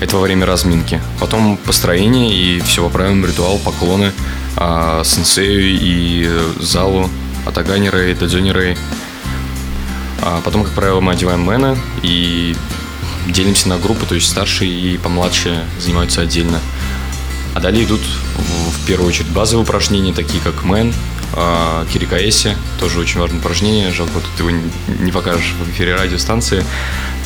Это 0.00 0.16
во 0.16 0.22
время 0.22 0.44
разминки. 0.44 1.00
Потом 1.20 1.56
построение 1.56 2.32
и 2.32 2.60
все 2.60 2.82
по 2.84 2.90
правилам 2.90 3.24
ритуал, 3.24 3.58
поклоны 3.58 4.12
а, 4.56 5.02
сенсею 5.04 5.62
и 5.80 6.30
залу, 6.60 7.08
дадзёни 8.14 8.50
рэй. 8.50 8.76
А 10.20 10.40
потом, 10.44 10.64
как 10.64 10.72
правило, 10.72 11.00
мы 11.00 11.12
одеваем 11.12 11.40
мэна 11.40 11.76
и 12.02 12.54
делимся 13.26 13.68
на 13.68 13.78
группы, 13.78 14.06
то 14.06 14.14
есть 14.14 14.28
старшие 14.28 14.70
и 14.70 14.98
помладшие 14.98 15.64
занимаются 15.80 16.22
отдельно. 16.22 16.60
А 17.54 17.60
далее 17.60 17.84
идут 17.84 18.00
в, 18.00 18.86
первую 18.86 19.08
очередь 19.08 19.28
базовые 19.28 19.64
упражнения, 19.64 20.14
такие 20.14 20.42
как 20.42 20.64
мэн, 20.64 20.94
а, 21.34 21.84
кирикаэси, 21.92 22.56
тоже 22.80 23.00
очень 23.00 23.20
важное 23.20 23.38
упражнение, 23.38 23.92
жалко, 23.92 24.20
ты 24.36 24.42
его 24.42 24.50
не- 25.00 25.12
покажешь 25.12 25.54
в 25.62 25.70
эфире 25.70 25.94
радиостанции, 25.94 26.64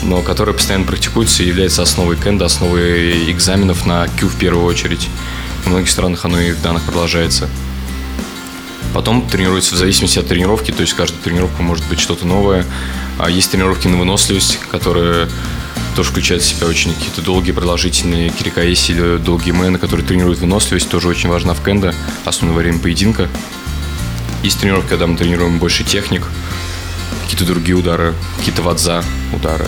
но 0.02 0.22
которое 0.22 0.52
постоянно 0.52 0.84
практикуется 0.84 1.44
и 1.44 1.46
является 1.46 1.82
основой 1.82 2.16
кенда, 2.16 2.46
основой 2.46 3.30
экзаменов 3.30 3.86
на 3.86 4.08
Q 4.18 4.26
в 4.26 4.34
первую 4.36 4.64
очередь. 4.66 5.08
В 5.64 5.68
многих 5.68 5.88
странах 5.88 6.24
оно 6.24 6.40
и 6.40 6.50
в 6.50 6.60
данных 6.60 6.82
продолжается. 6.82 7.48
Потом 8.94 9.26
тренируется 9.26 9.74
в 9.74 9.78
зависимости 9.78 10.18
от 10.18 10.28
тренировки, 10.28 10.70
то 10.70 10.82
есть 10.82 10.94
каждая 10.94 11.20
тренировка 11.22 11.62
может 11.62 11.86
быть 11.88 12.00
что-то 12.00 12.26
новое. 12.26 12.66
А 13.18 13.30
есть 13.30 13.50
тренировки 13.50 13.88
на 13.88 13.96
выносливость, 13.96 14.58
которые 14.70 15.28
тоже 15.96 16.10
включают 16.10 16.42
в 16.42 16.46
себя 16.46 16.66
очень 16.66 16.94
какие-то 16.94 17.22
долгие, 17.22 17.52
продолжительные 17.52 18.30
кирикаэси 18.30 18.92
или 18.92 19.16
долгие 19.18 19.52
мэны, 19.52 19.78
которые 19.78 20.06
тренируют 20.06 20.40
выносливость, 20.40 20.88
тоже 20.88 21.08
очень 21.08 21.28
важна 21.28 21.54
в 21.54 21.62
кендо, 21.64 21.92
особенно 22.24 22.54
время 22.54 22.78
поединка. 22.78 23.28
Есть 24.42 24.60
тренировки, 24.60 24.88
когда 24.88 25.06
мы 25.06 25.16
тренируем 25.16 25.58
больше 25.58 25.84
техник, 25.84 26.26
какие-то 27.24 27.44
другие 27.44 27.76
удары, 27.76 28.14
какие-то 28.38 28.62
вадза 28.62 29.04
удары, 29.32 29.66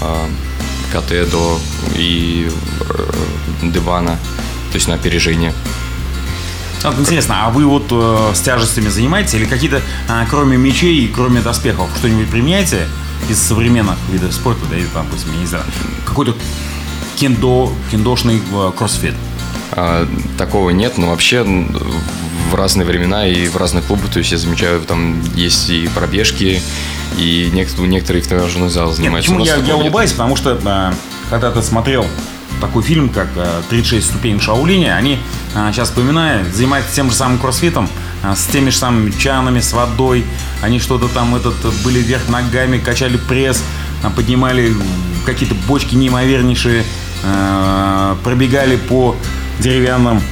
а, 0.00 0.28
КТ 0.92 1.30
до 1.30 1.60
и 1.94 2.50
э, 2.80 3.68
дивана, 3.68 4.18
то 4.72 4.76
есть 4.76 4.88
на 4.88 4.94
опережение. 4.94 5.54
Вот 6.82 6.98
интересно, 6.98 7.46
а 7.46 7.50
вы 7.50 7.66
вот 7.66 7.86
э, 7.90 8.30
с 8.34 8.40
тяжестями 8.40 8.88
занимаетесь 8.88 9.34
или 9.34 9.44
какие-то, 9.44 9.82
а, 10.08 10.24
кроме 10.28 10.56
мечей 10.56 11.08
кроме 11.14 11.40
доспехов, 11.40 11.90
что-нибудь 11.98 12.30
применяете 12.30 12.86
из 13.28 13.38
современных 13.38 13.96
видов 14.10 14.32
спорта, 14.32 14.62
да, 14.70 14.76
или 14.76 14.86
там, 14.86 15.04
допустим, 15.06 15.32
я 15.34 15.40
не 15.40 15.46
знаю, 15.46 15.64
какой-то 16.06 16.34
кендо, 17.16 17.72
кендошный 17.90 18.40
э, 18.52 18.72
кроссфит? 18.76 19.14
А, 19.72 20.08
такого 20.38 20.70
нет, 20.70 20.96
но 20.96 21.10
вообще 21.10 21.42
в 21.42 22.54
разные 22.54 22.86
времена 22.86 23.26
и 23.26 23.48
в 23.48 23.56
разные 23.56 23.82
клубы. 23.82 24.08
То 24.10 24.18
есть 24.18 24.32
я 24.32 24.38
замечаю, 24.38 24.80
там 24.80 25.20
есть 25.34 25.70
и 25.70 25.88
пробежки, 25.88 26.62
и 27.18 27.50
некоторые, 27.52 27.90
некоторые 27.90 28.22
в 28.22 28.26
тренажерный 28.26 28.70
зал 28.70 28.88
Нет, 28.88 28.96
занимаются. 28.96 29.30
почему 29.30 29.44
У 29.44 29.46
нас 29.46 29.48
я, 29.48 29.56
я 29.56 29.74
нет. 29.74 29.82
улыбаюсь? 29.82 30.12
Потому 30.12 30.36
что 30.36 30.58
э, 30.62 30.92
когда 31.28 31.50
ты 31.50 31.62
смотрел 31.62 32.06
такой 32.60 32.82
фильм, 32.82 33.08
как 33.08 33.28
э, 33.36 33.62
«36 33.70 34.00
ступеней 34.02 34.40
Шаолиня», 34.40 34.96
они, 34.96 35.14
э, 35.14 35.18
сейчас 35.52 35.88
вспоминаю, 35.88 36.44
занимаются 36.52 36.94
тем 36.94 37.10
же 37.10 37.16
самым 37.16 37.38
кроссфитом, 37.38 37.88
э, 38.22 38.34
с 38.34 38.46
теми 38.46 38.70
же 38.70 38.76
самыми 38.76 39.10
чанами, 39.10 39.60
с 39.60 39.72
водой. 39.72 40.24
Они 40.62 40.78
что-то 40.78 41.08
там 41.08 41.34
этот, 41.34 41.54
были 41.84 41.98
вверх 41.98 42.28
ногами, 42.28 42.78
качали 42.78 43.16
пресс, 43.16 43.62
э, 44.02 44.10
поднимали 44.10 44.74
какие-то 45.26 45.54
бочки 45.66 45.94
неимовернейшие, 45.94 46.84
пробегали 48.24 48.76
по 48.76 49.14
деревянным 49.58 50.22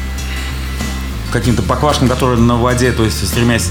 каким-то 1.30 1.62
поквашкам, 1.62 2.08
которые 2.08 2.40
на 2.40 2.56
воде, 2.56 2.92
то 2.92 3.04
есть 3.04 3.28
стремясь 3.28 3.70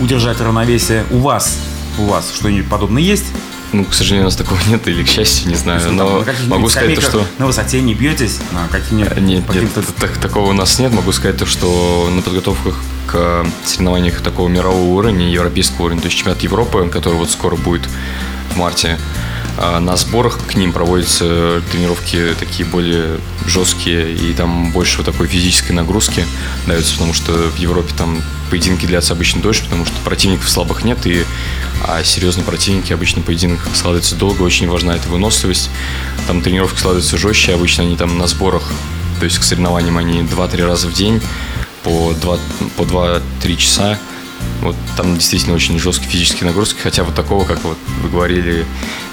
удержать 0.00 0.40
равновесие. 0.40 1.04
У 1.10 1.18
вас, 1.18 1.58
у 1.98 2.06
вас 2.06 2.32
что-нибудь 2.34 2.68
подобное 2.68 3.02
есть? 3.02 3.26
Ну, 3.74 3.84
к 3.84 3.92
сожалению, 3.92 4.26
у 4.26 4.28
нас 4.28 4.36
такого 4.36 4.58
нет, 4.68 4.86
или 4.86 5.02
к 5.02 5.08
счастью, 5.08 5.48
не 5.48 5.56
знаю. 5.56 5.80
Но 5.92 6.24
могу 6.46 6.68
сказать 6.68 6.94
то, 6.94 7.00
что... 7.00 7.26
на 7.38 7.46
высоте 7.46 7.80
не 7.80 7.92
бьетесь, 7.94 8.38
на 8.52 8.68
каких-нибудь 8.68 9.16
Нет, 9.16 9.20
нет, 9.20 9.44
каких-то- 9.48 9.82
так- 10.00 10.16
такого 10.18 10.50
у 10.50 10.52
нас 10.52 10.78
нет. 10.78 10.92
Могу 10.92 11.10
сказать 11.10 11.38
то, 11.38 11.44
что 11.44 12.08
на 12.14 12.22
подготовках 12.22 12.76
к 13.08 13.44
соревнованиях 13.64 14.20
такого 14.20 14.46
мирового 14.46 14.90
уровня, 14.90 15.28
европейского 15.28 15.86
уровня, 15.86 16.00
то 16.02 16.06
есть 16.06 16.16
чемпионат 16.16 16.42
Европы, 16.42 16.88
который 16.88 17.14
вот 17.14 17.30
скоро 17.30 17.56
будет 17.56 17.82
в 18.52 18.56
марте, 18.56 18.96
а, 18.96 19.33
на 19.58 19.96
сборах 19.96 20.38
к 20.46 20.54
ним 20.54 20.72
проводятся 20.72 21.62
тренировки 21.70 22.34
такие 22.38 22.68
более 22.68 23.20
жесткие, 23.46 24.12
и 24.12 24.32
там 24.34 24.72
больше 24.72 24.98
вот 24.98 25.06
такой 25.06 25.28
физической 25.28 25.72
нагрузки 25.72 26.26
дается, 26.66 26.94
потому 26.94 27.14
что 27.14 27.32
в 27.32 27.56
Европе 27.58 27.92
там 27.96 28.22
поединки 28.50 28.86
длятся 28.86 29.12
обычно 29.12 29.42
дольше, 29.42 29.64
потому 29.64 29.86
что 29.86 29.94
противников 30.04 30.48
слабых 30.48 30.84
нет, 30.84 31.06
и 31.06 31.24
а 31.86 32.02
серьезные 32.02 32.44
противники 32.44 32.92
обычно 32.92 33.22
поединок 33.22 33.60
складывается 33.74 34.16
долго, 34.16 34.42
очень 34.42 34.68
важна 34.68 34.96
эта 34.96 35.08
выносливость. 35.08 35.70
Там 36.26 36.40
тренировки 36.40 36.78
складываются 36.78 37.18
жестче, 37.18 37.54
обычно 37.54 37.84
они 37.84 37.96
там 37.96 38.16
на 38.18 38.26
сборах, 38.26 38.62
то 39.18 39.24
есть 39.24 39.38
к 39.38 39.44
соревнованиям 39.44 39.98
они 39.98 40.20
2-3 40.20 40.66
раза 40.66 40.88
в 40.88 40.94
день 40.94 41.20
по 41.82 42.12
2 42.12 42.38
по 42.76 42.82
2-3 42.82 43.56
часа. 43.56 43.98
Вот 44.62 44.76
там 44.96 45.14
действительно 45.16 45.54
очень 45.54 45.78
жесткие 45.78 46.10
физические 46.10 46.46
нагрузки, 46.46 46.80
хотя 46.80 47.04
вот 47.04 47.14
такого, 47.14 47.44
как 47.44 47.62
вот 47.64 47.78
вы 48.02 48.08
говорили, 48.08 48.66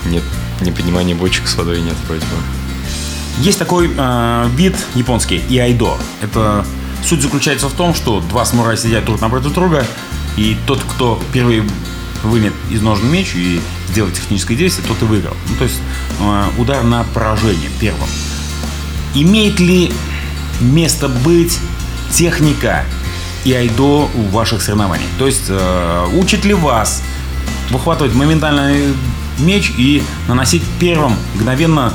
нет, 0.05 0.23
не 0.61 0.71
поднимания 0.71 1.15
бочек 1.15 1.47
с 1.47 1.55
водой 1.55 1.81
нет 1.81 1.95
вроде 2.07 2.21
бы. 2.21 2.35
Есть 3.39 3.59
такой 3.59 3.89
э, 3.95 4.49
вид 4.55 4.75
японский, 4.95 5.41
иайдо. 5.49 5.97
Это 6.21 6.65
суть 7.03 7.21
заключается 7.21 7.69
в 7.69 7.73
том, 7.73 7.95
что 7.95 8.19
два 8.19 8.45
самурая 8.45 8.77
сидят 8.77 9.05
друг 9.05 9.21
напротив 9.21 9.53
друга, 9.53 9.85
и 10.37 10.57
тот, 10.67 10.79
кто 10.83 11.21
первый 11.33 11.63
вынет 12.23 12.53
из 12.69 12.81
ножен 12.81 13.11
меч 13.11 13.33
и 13.35 13.59
сделает 13.89 14.15
техническое 14.15 14.55
действие, 14.55 14.87
тот 14.87 15.01
и 15.01 15.05
выиграл. 15.05 15.35
Ну, 15.49 15.55
то 15.55 15.63
есть 15.63 15.79
э, 16.19 16.45
удар 16.57 16.83
на 16.83 17.03
поражение 17.13 17.69
первым. 17.79 18.07
Имеет 19.15 19.59
ли 19.59 19.91
место 20.59 21.09
быть 21.09 21.57
техника 22.11 22.85
и 23.43 23.53
айдо 23.53 24.09
у 24.13 24.21
ваших 24.29 24.61
соревнований? 24.61 25.05
То 25.17 25.25
есть 25.25 25.45
э, 25.49 26.07
учит 26.13 26.45
ли 26.45 26.53
вас 26.53 27.01
выхватывать 27.71 28.13
моментально 28.13 28.75
меч 29.41 29.73
и 29.77 30.03
наносить 30.27 30.63
первым 30.79 31.15
мгновенно 31.35 31.93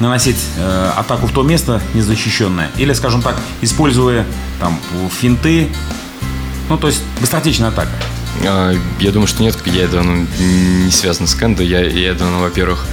наносить 0.00 0.36
э, 0.58 0.92
атаку 0.96 1.26
в 1.26 1.32
то 1.32 1.42
место 1.42 1.80
незащищенное. 1.94 2.70
Или, 2.76 2.92
скажем 2.92 3.22
так, 3.22 3.36
используя 3.62 4.26
там 4.60 4.78
финты. 5.10 5.68
Ну, 6.68 6.76
то 6.76 6.88
есть 6.88 7.02
быстротечная 7.20 7.68
атака. 7.68 7.92
А, 8.44 8.74
Я 8.98 9.12
думаю, 9.12 9.26
что 9.26 9.42
нет, 9.42 9.56
я 9.66 9.84
это 9.84 10.02
ну, 10.02 10.26
не 10.38 10.90
связано 10.90 11.26
с 11.26 11.34
кендо. 11.34 11.62
Я, 11.62 11.80
я 11.80 12.10
это, 12.10 12.24
ну, 12.24 12.40
во-первых, 12.40 12.86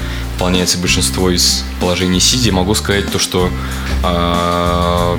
выполняется 0.44 0.78
большинство 0.78 1.30
из 1.30 1.64
положений 1.80 2.20
сиди. 2.20 2.52
Могу 2.52 2.76
сказать 2.76 3.10
то, 3.10 3.18
что 3.18 3.50
а, 4.04 5.18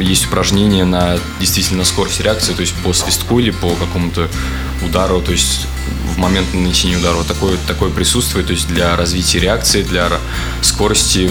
есть 0.00 0.26
упражнения 0.26 0.84
на 0.84 1.16
действительно 1.38 1.84
скорость 1.84 2.20
реакции, 2.20 2.54
то 2.54 2.60
есть 2.62 2.74
по 2.82 2.92
свистку 2.92 3.38
или 3.38 3.52
по 3.52 3.70
какому-то 3.76 4.28
удару, 4.84 5.20
то 5.20 5.30
есть 5.30 5.68
в 6.12 6.18
момент 6.18 6.52
нанесения 6.54 6.98
удара 6.98 7.14
вот 7.14 7.28
такое, 7.28 7.56
такое 7.68 7.90
присутствует, 7.90 8.48
то 8.48 8.52
есть 8.52 8.66
для 8.66 8.96
развития 8.96 9.38
реакции, 9.38 9.84
для 9.84 10.08
скорости 10.60 11.30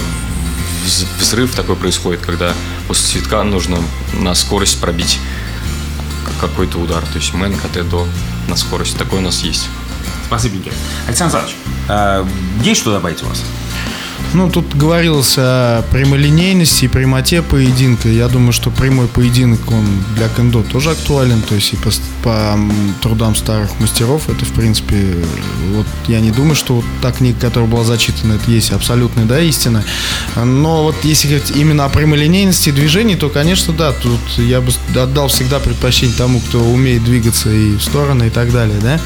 вз- 0.86 1.06
взрыв 1.20 1.54
такой 1.54 1.76
происходит, 1.76 2.22
когда 2.22 2.54
после 2.88 3.08
свитка 3.08 3.44
нужно 3.44 3.78
на 4.14 4.36
скорость 4.36 4.80
пробить 4.80 5.20
какой-то 6.40 6.78
удар. 6.78 7.04
То 7.12 7.18
есть 7.18 7.34
мэн, 7.34 7.54
КТ, 7.58 7.90
до 7.90 8.08
на 8.48 8.56
скорость. 8.56 8.98
Такой 8.98 9.20
у 9.20 9.22
нас 9.22 9.44
есть. 9.44 9.68
Никита. 10.42 10.76
Александр 11.08 11.38
Александрович, 11.38 11.56
э, 11.90 12.26
есть 12.64 12.82
что 12.82 12.92
добавить 12.92 13.22
у 13.24 13.28
вас? 13.28 13.42
Ну, 14.34 14.50
тут 14.50 14.76
говорилось 14.76 15.36
о 15.38 15.84
прямолинейности 15.92 16.86
и 16.86 16.88
прямоте 16.88 17.44
поединка. 17.44 18.10
Я 18.10 18.28
думаю, 18.28 18.52
что 18.52 18.72
прямой 18.72 19.08
поединок, 19.08 19.60
он 19.72 19.86
для 20.16 20.28
кендо 20.28 20.64
тоже 20.64 20.90
актуален. 20.90 21.42
То 21.44 21.54
есть 21.54 21.74
и 21.74 21.76
по, 21.76 21.92
по 22.24 22.60
трудам 23.02 23.36
старых 23.36 23.80
мастеров 23.80 24.30
это, 24.30 24.44
в 24.44 24.52
принципе, 24.54 24.98
вот 25.76 25.86
я 26.08 26.20
не 26.20 26.32
думаю, 26.32 26.56
что 26.56 26.76
вот 26.76 26.86
та 27.04 27.12
книга, 27.12 27.40
которая 27.40 27.70
была 27.70 27.84
зачитана, 27.84 28.34
это 28.34 28.50
есть 28.50 28.72
абсолютная, 28.72 29.26
да, 29.26 29.40
истина. 29.40 29.84
Но 30.36 30.84
вот 30.84 30.96
если 31.04 31.28
говорить 31.28 31.52
именно 31.56 31.86
о 31.86 31.90
прямолинейности 31.90 32.72
движений, 32.72 33.16
то, 33.16 33.30
конечно, 33.30 33.72
да, 33.72 33.92
тут 33.92 34.20
я 34.38 34.62
бы 34.62 34.72
отдал 34.96 35.28
всегда 35.28 35.60
предпочтение 35.60 36.18
тому, 36.18 36.40
кто 36.40 36.60
умеет 36.60 37.04
двигаться 37.04 37.52
и 37.52 37.76
в 37.76 37.84
стороны 37.84 38.28
и 38.28 38.30
так 38.32 38.52
далее, 38.52 38.80
да. 38.82 39.00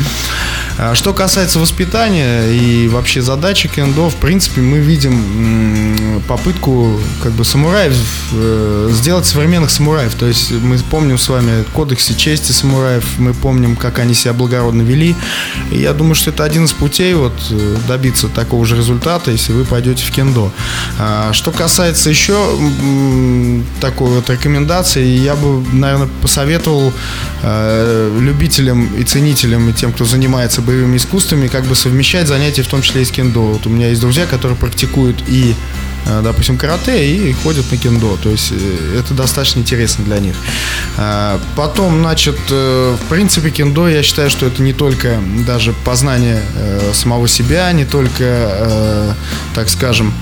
А 0.80 0.93
Что 0.93 1.11
касается 1.11 1.59
воспитания 1.59 2.51
и 2.51 2.88
вообще 2.88 3.23
задачи 3.23 3.67
кендо, 3.67 4.09
в 4.09 4.15
принципе, 4.15 4.61
мы 4.61 4.78
видим 4.78 6.21
попытку 6.28 6.99
как 7.23 7.32
бы 7.32 7.43
самураев 7.43 7.95
э, 8.34 8.89
сделать 8.91 9.25
современных 9.25 9.71
самураев. 9.71 10.13
То 10.13 10.28
есть 10.28 10.51
мы 10.51 10.78
помним 10.78 11.17
с 11.17 11.30
вами 11.30 11.63
кодексы 11.73 12.15
чести 12.15 12.51
самураев, 12.51 13.05
мы 13.17 13.34
помним, 13.34 13.75
как 13.75 13.97
они 13.97 14.13
себя 14.13 14.34
благородно 14.34 14.84
вели. 14.84 15.15
И 15.71 15.80
я 15.80 15.93
думаю, 15.93 16.13
что 16.13 16.30
это 16.30 16.43
один 16.43 16.65
из 16.65 16.73
путей 16.73 17.15
вот 17.15 17.34
э, 17.49 17.78
добиться 17.88 18.28
такого 18.28 18.65
же 18.65 18.75
результата, 18.78 19.32
если 19.32 19.53
вы 19.53 19.65
пойдете 19.65 20.03
в 20.03 20.11
кендо. 20.11 20.51
А, 20.99 21.34
Что 21.34 21.51
касается 21.51 22.09
еще 22.09 22.38
такой 23.82 24.09
вот 24.09 24.30
рекомендации, 24.30 25.05
я 25.05 25.36
бы, 25.36 25.63
наверное, 25.71 26.09
посоветовал 26.21 26.93
э, 27.41 28.19
любителям 28.19 28.93
и 28.95 29.03
ценителям 29.03 29.69
и 29.69 29.73
тем, 29.73 29.91
кто 29.91 30.05
занимается 30.05 30.61
боевыми 30.68 30.97
искусствами, 30.97 31.47
как 31.47 31.65
бы 31.65 31.76
совмещать 31.76 32.28
занятия, 32.28 32.61
в 32.61 32.68
том 32.68 32.82
числе 32.82 33.01
и 33.01 33.05
с 33.05 33.11
кендо. 33.11 33.41
Вот 33.41 33.65
у 33.65 33.70
меня 33.70 33.89
есть 33.89 34.01
друзья, 34.01 34.26
которые 34.26 34.57
практикуют 34.57 35.24
и 35.28 35.55
э, 36.05 36.22
допустим, 36.22 36.57
карате 36.57 37.09
и 37.09 37.34
ходят 37.34 37.72
на 37.72 37.78
кендо. 37.78 38.18
То 38.22 38.30
есть 38.30 38.51
э, 38.51 38.99
это 38.99 39.13
достаточно 39.13 39.61
интересно 39.61 40.03
для 40.03 40.20
них. 40.20 40.36
А, 40.97 41.39
Потом, 41.55 42.01
значит, 42.01 42.38
э, 42.51 42.97
в 43.01 43.09
принципе, 43.09 43.49
кендо, 43.49 43.88
я 43.88 44.03
считаю, 44.03 44.30
что 44.30 44.45
это 44.45 44.61
не 44.61 44.74
только 44.74 45.20
даже 45.47 45.74
познание 45.86 46.41
самого 46.93 47.28
себя, 47.28 47.72
не 47.72 47.86
только, 47.86 49.15
так 49.55 49.70
скажем, 49.70 50.13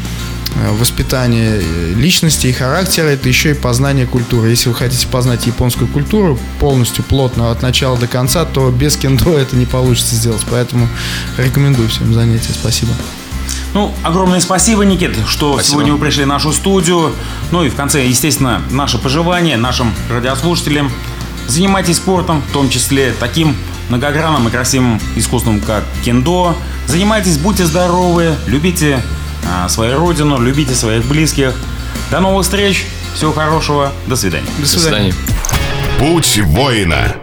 воспитание 0.56 1.60
э, 1.62 1.94
личности 1.96 2.48
и 2.48 2.52
характера, 2.52 3.08
это 3.08 3.28
еще 3.28 3.52
и 3.52 3.54
познание 3.54 4.06
культуры. 4.06 4.50
Если 4.50 4.70
вы 4.70 4.76
хотите 4.76 5.08
познать 5.08 5.46
японскую 5.48 5.88
культуру 5.88 6.40
полностью, 6.60 7.04
плотно, 7.04 7.52
от 7.52 7.62
начала 7.62 7.98
до 7.98 8.08
конца, 8.08 8.46
то 8.46 8.70
без 8.72 8.96
кендо 8.96 9.34
это 9.38 9.56
не 9.56 9.66
получится 9.66 10.16
сделать. 10.16 10.44
Поэтому 10.50 10.88
рекомендую 11.38 11.90
всем 11.90 12.14
занятия. 12.14 12.54
Спасибо. 12.54 12.92
Ну, 13.74 13.94
огромное 14.04 14.40
спасибо, 14.40 14.86
Никит, 14.86 15.18
что 15.28 15.56
Спасибо. 15.56 15.72
сегодня 15.72 15.94
вы 15.94 16.00
пришли 16.00 16.24
в 16.24 16.28
нашу 16.28 16.54
студию. 16.54 17.12
Ну 17.52 17.64
и 17.64 17.70
в 17.70 17.76
конце, 17.76 18.06
естественно, 18.06 18.62
наше 18.72 18.98
пожелание 18.98 19.58
нашим 19.58 19.94
радиослушателям. 20.10 20.90
Занимайтесь 21.48 21.98
спортом, 21.98 22.42
в 22.42 22.54
том 22.54 22.70
числе 22.70 23.14
таким 23.20 23.56
многогранным 23.90 24.48
и 24.48 24.52
красивым 24.52 25.02
искусством, 25.18 25.60
как 25.60 25.84
кендо. 26.06 26.56
Занимайтесь, 26.88 27.38
будьте 27.38 27.66
здоровы, 27.66 28.36
любите 28.48 29.04
свою 29.70 29.98
родину, 30.00 30.40
любите 30.40 30.76
своих 30.76 31.06
близких. 31.06 31.54
До 32.12 32.20
новых 32.20 32.44
встреч, 32.44 32.86
всего 33.16 33.32
хорошего, 33.32 33.92
до 34.08 34.16
свидания. 34.16 34.48
До 34.60 34.68
свидания. 34.68 35.14
Путь 36.00 36.40
воина. 36.44 37.16